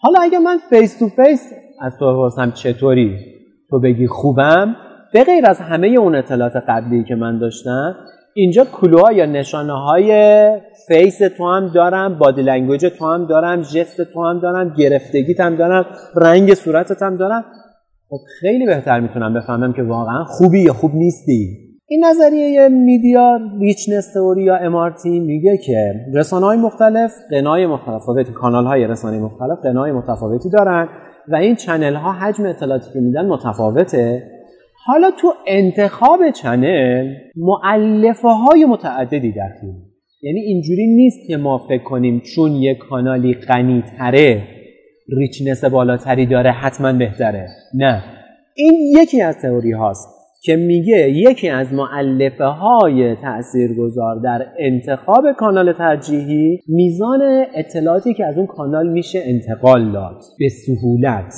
حالا 0.00 0.18
اگر 0.20 0.38
من 0.38 0.58
face 0.70 0.98
to 0.98 1.08
face 1.08 1.52
از 1.80 1.92
تو 1.98 2.12
بپرسم 2.12 2.50
چطوری؟ 2.50 3.33
تو 3.74 3.80
بگی 3.80 4.06
خوبم 4.06 4.76
به 5.12 5.24
غیر 5.24 5.46
از 5.46 5.60
همه 5.60 5.86
اون 5.86 6.14
اطلاعات 6.14 6.56
قبلی 6.68 7.04
که 7.04 7.14
من 7.14 7.38
داشتم 7.38 7.94
اینجا 8.34 8.64
clue 8.64 9.03
ها 9.03 9.12
یا 9.12 9.26
نشانه 9.26 9.72
های 9.72 10.10
face 10.88 11.18
تو 11.18 11.50
هم 11.50 11.68
دارم 11.74 12.18
body 12.18 12.42
language 12.42 12.86
تو 12.98 13.06
هم 13.06 13.26
دارم 13.26 13.60
ژست 13.60 14.02
تو 14.02 14.24
هم 14.24 14.40
دارم 14.40 14.74
گرفتگیت 14.78 15.40
هم 15.40 15.56
دارم 15.56 15.86
رنگ 16.16 16.54
صورتت 16.54 17.02
هم 17.02 17.16
دارم. 17.16 17.44
خب 18.08 18.18
خیلی 18.40 18.66
بهتر 18.66 19.00
می‌تونم 19.00 19.34
بفهمم 19.34 19.72
که 19.72 19.82
واقعا 19.82 20.24
خوبی 20.24 20.60
یا 20.62 20.72
خوب 20.72 20.94
نیستی. 20.94 21.58
این 21.88 22.04
نظریه 22.04 22.68
Media 22.68 23.40
Richness 23.60 24.12
Theory 24.12 24.42
یا 24.42 24.58
MRT 24.58 25.06
میگه 25.06 25.56
که 25.66 25.94
رسانه 26.14 26.46
های 26.46 26.58
مختلف 26.58 27.12
غنای 27.30 27.66
متفاوتی 27.66 28.32
کانال 28.32 28.66
های 28.66 28.86
رسانه 28.86 29.18
مختلف 29.18 29.58
غنای 29.62 29.92
متفاوتی 29.92 30.50
دارن. 30.50 30.88
و 31.28 31.36
این 31.36 31.54
channel 31.54 31.94
ها 31.94 32.12
حجم 32.12 32.46
اطلاعاتی 32.46 32.92
که 32.92 33.00
میدن 33.00 33.26
متفاوته. 33.26 34.30
حالا 34.86 35.10
تو 35.10 35.32
انتخاب 35.46 36.30
channel 36.30 37.14
مولفه 37.36 38.28
های 38.28 38.64
متعددی 38.64 39.32
دخیل 39.32 39.74
یعنی 40.22 40.40
اینجوری 40.40 40.86
نیست 40.86 41.26
که 41.26 41.36
ما 41.36 41.58
فکر 41.58 41.82
کنیم 41.82 42.20
چون 42.34 42.52
یک 42.52 42.78
کانالی 42.78 43.34
غنی 43.34 43.84
تره 43.98 44.42
ریچنس 45.08 45.64
بالاتری 45.64 46.26
داره 46.26 46.50
حتما 46.50 46.92
بهتره. 46.92 47.48
نه. 47.74 48.02
این 48.54 49.02
یکی 49.02 49.22
از 49.22 49.38
تئوری 49.38 49.72
هاست. 49.72 50.23
که 50.44 50.56
میگه 50.56 51.10
یکی 51.10 51.48
از 51.48 51.72
معلفه 51.72 52.44
های 52.44 53.16
تاثیرگذار 53.16 54.20
در 54.24 54.46
انتخاب 54.58 55.24
کانال 55.38 55.72
ترجیحی 55.72 56.60
میزان 56.68 57.20
اطلاعاتی 57.54 58.14
که 58.14 58.24
از 58.24 58.38
اون 58.38 58.46
کانال 58.46 58.88
میشه 58.88 59.22
انتقال 59.24 59.92
داد. 59.92 60.22
به 60.38 60.48
سهولت. 60.48 61.34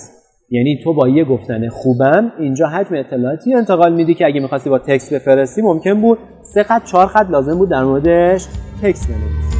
یعنی 0.50 0.80
تو 0.84 0.94
با 0.94 1.08
یه 1.08 1.24
گفتن 1.24 1.68
خوبم 1.68 2.32
اینجا 2.38 2.66
حجم 2.66 2.94
اطلاعاتی 2.94 3.54
انتقال 3.54 3.94
میدی 3.94 4.14
که 4.14 4.26
اگه 4.26 4.40
می‌خواستی 4.40 4.70
با 4.70 4.78
تکست 4.78 5.14
بفرستی 5.14 5.62
ممکن 5.62 6.00
بود 6.00 6.18
سه 6.42 6.62
خط 6.62 6.84
چهار 6.84 7.06
خط 7.06 7.30
لازم 7.30 7.58
بود 7.58 7.70
در 7.70 7.84
موردش 7.84 8.46
تکست 8.82 9.08
بنویسی. 9.08 9.55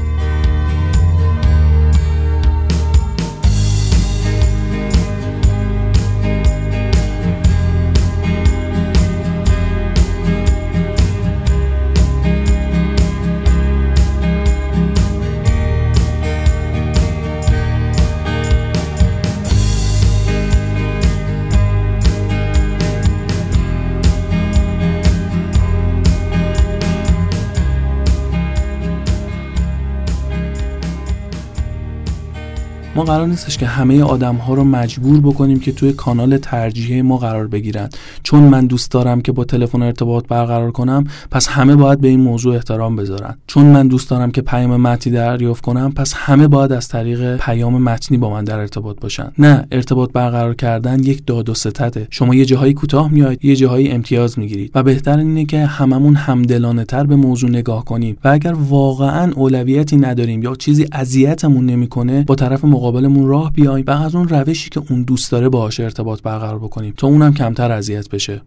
ما 32.97 33.05
قرار 33.05 33.27
نیستش 33.27 33.59
که 33.59 33.67
همه 33.67 34.03
آدم 34.03 34.37
ها 34.37 34.55
رو 34.55 34.65
مجبور 34.65 35.21
بکنیم 35.21 35.61
که 35.61 35.73
توی 35.73 35.93
کانال 35.93 36.37
ترجیح 36.37 37.03
ما 37.03 37.17
قرار 37.17 37.47
بگیرن. 37.47 37.89
چون 38.23 38.43
من 38.43 38.67
دوست 38.67 38.91
دارم 38.91 39.21
که 39.21 39.33
با 39.33 39.45
تلفن 39.45 39.83
ارتباط 39.83 40.27
برقرار 40.27 40.71
کنم 40.71 41.05
پس 41.31 41.49
همه 41.49 41.77
باید 41.77 42.01
به 42.01 42.09
این 42.09 42.21
موضوع 42.21 42.55
احترام 42.55 42.97
بذارن. 42.97 43.37
چون 43.47 43.67
من 43.67 43.89
دوست 43.89 44.11
دارم 44.11 44.31
که 44.31 44.43
پیام 44.43 44.77
متنی 44.77 45.13
دریافت 45.13 45.65
کنم 45.65 45.93
پس 45.93 46.15
همه 46.17 46.49
باید 46.49 46.73
از 46.73 46.89
طریق 46.89 47.37
پیام 47.37 47.83
متنی 47.83 48.19
با 48.19 48.31
من 48.31 48.45
در 48.45 48.59
ارتباط 48.59 49.01
باشن. 49.01 49.33
نه 49.39 49.67
ارتباط 49.73 50.13
برقرار 50.13 50.55
کردن 50.55 51.05
یک 51.05 51.27
داد 51.27 51.49
و 51.49 51.55
ستده. 51.55 52.09
شما 52.11 52.35
یه 52.35 52.45
جاهایی 52.45 52.75
کوتاه 52.75 53.13
میاید 53.13 53.45
یه 53.45 53.57
جاهایی 53.57 53.89
امتیاز 53.89 54.39
می‌گیرید. 54.39 54.71
و 54.75 54.83
بهتر 54.83 55.19
اینه 55.19 55.45
که 55.45 55.67
هممون 55.67 56.15
همدلانه 56.15 56.85
تر 56.85 57.05
به 57.05 57.17
موضوع 57.17 57.51
نگاه 57.51 57.85
کنیم. 57.85 58.17
و 58.25 58.29
اگر 58.29 58.53
واقعا 58.53 59.33
اولویتی 59.33 59.97
نداریم 59.97 60.43
یا 60.43 60.55
چیزی 60.55 60.87
اذیتمون 60.93 61.67
نمی‌کنه 61.67 62.23
با 62.23 62.35
طرف 62.35 62.65
مقابلمون 62.87 63.29
راه 63.29 63.53
بیایم 63.53 63.85
و 63.87 63.91
از 63.91 64.15
اون 64.15 64.29
روشی 64.29 64.71
که 64.71 64.83
اون 64.91 65.03
دوست 65.03 65.33
داره 65.33 65.49
باهاش 65.49 65.81
ارتباط 65.81 66.23
برقرار 66.23 66.59
بکنیم 66.59 66.95
تا 66.97 67.07
اونم 67.07 67.35
کمتر 67.35 67.73
اذیت 67.73 68.09
بشه. 68.09 68.43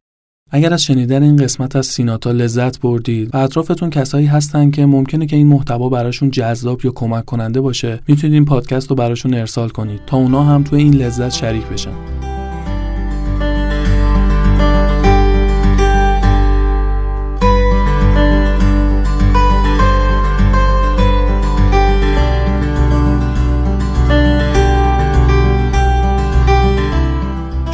اگر 0.52 0.74
از 0.74 0.84
شنیدن 0.84 1.24
این 1.24 1.36
قسمت 1.36 1.76
از 1.76 1.86
سیناتا 1.86 2.32
لذت 2.32 2.80
بردید 2.80 3.36
و 3.36 3.38
اطرافتون 3.38 3.90
کسایی 3.90 4.26
هستن 4.26 4.72
که 4.72 4.86
ممکنه 4.86 5.26
که 5.26 5.36
این 5.36 5.48
محتوا 5.48 5.90
براشون 5.90 6.32
جذاب 6.32 6.86
یا 6.86 6.92
کمک 6.92 7.26
کننده 7.26 7.62
باشه 7.62 8.00
می‌تونید 8.08 8.34
این 8.34 8.46
پادکست 8.46 8.90
رو 8.90 8.96
براشون 8.96 9.34
ارسال 9.34 9.70
کنید 9.70 10.02
تا 10.08 10.18
اونا 10.18 10.44
هم 10.44 10.64
توی 10.64 10.82
این 10.82 10.94
لذت 10.94 11.30
شریک 11.30 11.66
بشن. 11.66 12.19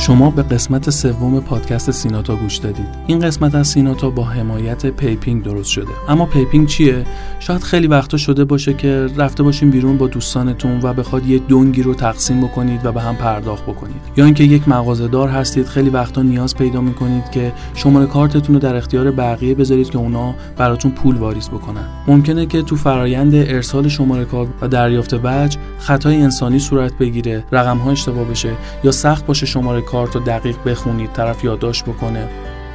شما 0.06 0.30
به 0.30 0.44
قسمت 0.44 0.89
سوم 0.89 1.39
پادکست 1.39 1.91
سیناتا 1.91 2.36
گوش 2.36 2.58
دادید. 2.58 2.86
این 3.08 3.20
قسمت 3.20 3.56
از 3.56 3.68
سیناتا 3.68 4.10
با 4.10 4.24
حمایت 4.24 4.86
پیپینگ 4.86 5.44
درست 5.44 5.70
شده. 5.70 5.88
اما 6.10 6.26
پیپینگ 6.26 6.68
چیه؟ 6.68 7.04
شاید 7.39 7.63
خیلی 7.63 7.88
وقتا 7.88 8.18
شده 8.18 8.46
باشه 8.46 8.74
که 8.74 9.08
رفته 9.18 9.44
باشین 9.44 9.70
بیرون 9.70 9.98
با 9.98 10.08
دوستانتون 10.08 10.80
و 10.84 10.94
بخواد 10.94 11.26
یه 11.26 11.39
دونگی 11.39 11.84
رو 11.84 11.94
تقسیم 11.94 12.41
بکنید 12.41 12.86
و 12.86 12.91
به 12.91 13.02
هم 13.02 13.15
پرداخت 13.15 13.63
بکنید. 13.63 14.02
یا 14.18 14.26
اینکه 14.26 14.44
یک 14.44 14.68
مغازه 14.68 15.08
دار 15.08 15.30
هستید 15.30 15.65
خیلی 15.68 15.89
وقتا 15.89 16.22
نیاز 16.22 16.56
پیدا 16.56 16.82
می‌کنید 16.82 17.30
که 17.32 17.54
شماره 17.76 18.06
کارتتون 18.06 18.56
رو 18.56 18.62
در 18.62 18.76
اختیار 18.76 19.12
بقیه 19.12 19.56
بذارید 19.56 19.89
که 19.89 19.98
اونا 19.98 20.36
براتون 20.58 20.91
پول 20.91 21.15
واریز 21.15 21.50
بکنن. 21.50 21.88
ممکنه 22.08 22.46
که 22.46 22.62
تو 22.62 22.76
فرایند 22.76 23.36
ارسال 23.36 23.88
شماره 23.88 24.26
کارت 24.26 24.50
و 24.62 24.68
دریافت 24.68 25.13
وجه 25.24 25.60
خطای 25.80 26.22
انسانی 26.22 26.60
صورت 26.60 26.94
بگیره 26.98 27.44
رقم 27.52 27.78
ها 27.78 27.91
اشتباه 27.91 28.24
بشه 28.24 28.52
یا 28.84 28.91
سخت 28.91 29.26
باشه 29.26 29.46
شماره 29.46 29.82
رو 30.03 30.19
دقیق 30.19 30.58
بخونید 30.65 31.13
طرف 31.13 31.43
یادداشت 31.43 31.86
بکنه. 31.86 32.29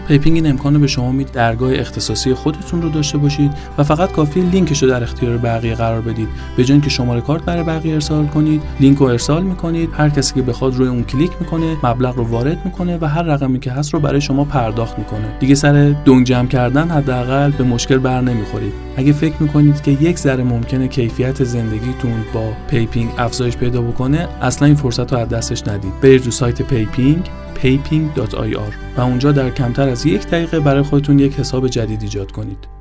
پیپینگ 0.09 0.37
این 0.37 0.47
امکان 0.51 0.81
به 0.81 0.87
شما 0.87 1.13
میده 1.13 1.31
درگاه 1.31 1.73
اختصاصی 1.75 2.35
خودتون 2.35 2.83
رو 2.83 2.89
داشته 2.89 3.19
باشید 3.19 3.53
و 3.79 3.85
فقط 3.85 4.13
کافی 4.13 4.41
لینکش 4.41 4.83
رو 4.83 4.89
در 4.89 5.03
اختیار 5.03 5.37
بقیه 5.37 5.75
قرار 5.75 6.01
بدید. 6.01 6.29
به 6.57 6.65
جای 6.65 6.73
اینکه 6.73 6.91
شماره 6.91 7.21
کارت 7.21 7.45
برای 7.45 7.63
بقیه 7.63 7.95
ارسال 7.95 8.27
کنید 8.27 8.63
لینک 8.81 8.99
رو 8.99 9.07
ارسال 9.07 9.43
می‌کنید. 9.43 9.89
هر 9.93 10.09
کسی 10.09 10.35
که 10.35 10.43
بخواد 10.43 10.77
روی 10.77 10.89
اون 10.89 11.05
کلیک 11.05 11.31
می‌کنه 11.41 11.77
مبلغ 11.83 12.17
رو 12.17 12.25
وارد 12.25 12.65
می‌کنه 12.65 12.99
و 13.01 13.05
هر 13.05 13.23
رقمی 13.23 13.61
که 13.61 13.73
هست 13.73 13.95
رو 13.95 14.01
برای 14.01 14.21
شما 14.21 14.45
پرداخت 14.45 14.99
می‌کنه. 14.99 15.39
دیگه 15.41 15.55
سر 15.55 15.95
دونگ 16.05 16.27
جمع 16.27 16.49
کردن 16.49 16.89
حداقل 16.89 17.51
به 17.51 17.65
مشکل 17.65 17.99
بر 17.99 18.21
نمی‌خورید. 18.21 18.73
اگه 18.97 19.13
فکر 19.13 19.35
می‌کنید 19.41 19.83
که 19.83 19.91
یک 19.91 20.19
ذره 20.19 20.45
ممکنه 20.45 20.89
کیفیت 20.89 21.45
زندگیتون 21.45 22.25
با 22.35 22.53
پیپینگ 22.69 23.11
افزایش 23.19 23.57
پیدا 23.57 23.83
بکنه 23.83 24.29
اصلا 24.43 24.67
این 24.67 24.77
فرصت 24.77 25.13
رو 25.13 25.19
از 25.19 25.29
دستش 25.29 25.69
ندید. 25.69 26.01
برید 26.01 26.25
رو 26.25 26.31
سایت 26.31 26.63
پیپینگ 26.63 27.31
payping.ir 27.63 28.75
و 28.97 29.01
اونجا 29.01 29.33
در 29.33 29.51
کمتر 29.51 29.89
از 29.89 30.07
یک 30.07 30.27
دقیقه 30.27 30.61
برای 30.61 30.83
خودتون 30.83 31.19
یک 31.19 31.35
حساب 31.35 31.69
جدید 31.69 32.03
ایجاد 32.03 32.33
کنید. 32.33 32.81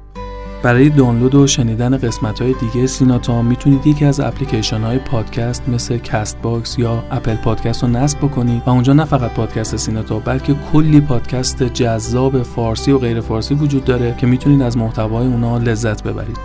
برای 0.63 0.89
دانلود 0.89 1.35
و 1.35 1.47
شنیدن 1.47 1.97
قسمت 1.97 2.41
های 2.41 2.53
دیگه 2.53 2.87
سیناتا 2.87 3.41
می‌تونید 3.41 3.87
یکی 3.87 4.05
از 4.05 4.19
اپلیکیشن 4.19 4.81
های 4.81 4.97
پادکست 4.97 5.69
مثل 5.69 5.97
Castbox 5.97 6.79
یا 6.79 7.03
اپل 7.11 7.35
پادکست 7.35 7.83
رو 7.83 7.89
نصب 7.89 8.17
بکنید 8.17 8.63
و 8.65 8.69
اونجا 8.69 8.93
نه 8.93 9.05
فقط 9.05 9.31
پادکست 9.31 9.75
سیناتا 9.75 10.19
بلکه 10.19 10.55
کلی 10.73 11.01
پادکست 11.01 11.63
جذاب 11.63 12.43
فارسی 12.43 12.91
و 12.91 12.97
غیر 12.97 13.21
فارسی 13.21 13.53
وجود 13.53 13.85
داره 13.85 14.15
که 14.17 14.27
می‌تونید 14.27 14.61
از 14.61 14.77
محتوای 14.77 15.27
اونا 15.27 15.57
لذت 15.57 16.03
ببرید 16.03 16.37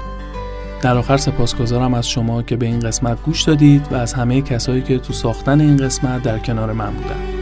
در 0.83 0.97
آخر 0.97 1.17
سپاسگزارم 1.17 1.95
از 1.95 2.09
شما 2.09 2.43
که 2.43 2.57
به 2.57 2.67
این 2.67 2.81
قسمت 2.81 3.23
گوش 3.23 3.43
دادید 3.43 3.87
و 3.91 3.95
از 3.95 4.13
همه 4.13 4.43
کسایی 4.43 4.83
که 4.83 4.99
تو 4.99 5.13
ساختن 5.13 5.61
این 5.61 5.77
قسمت 5.77 6.23
در 6.23 6.39
کنار 6.39 6.73
من 6.73 6.91
بودن 6.91 7.34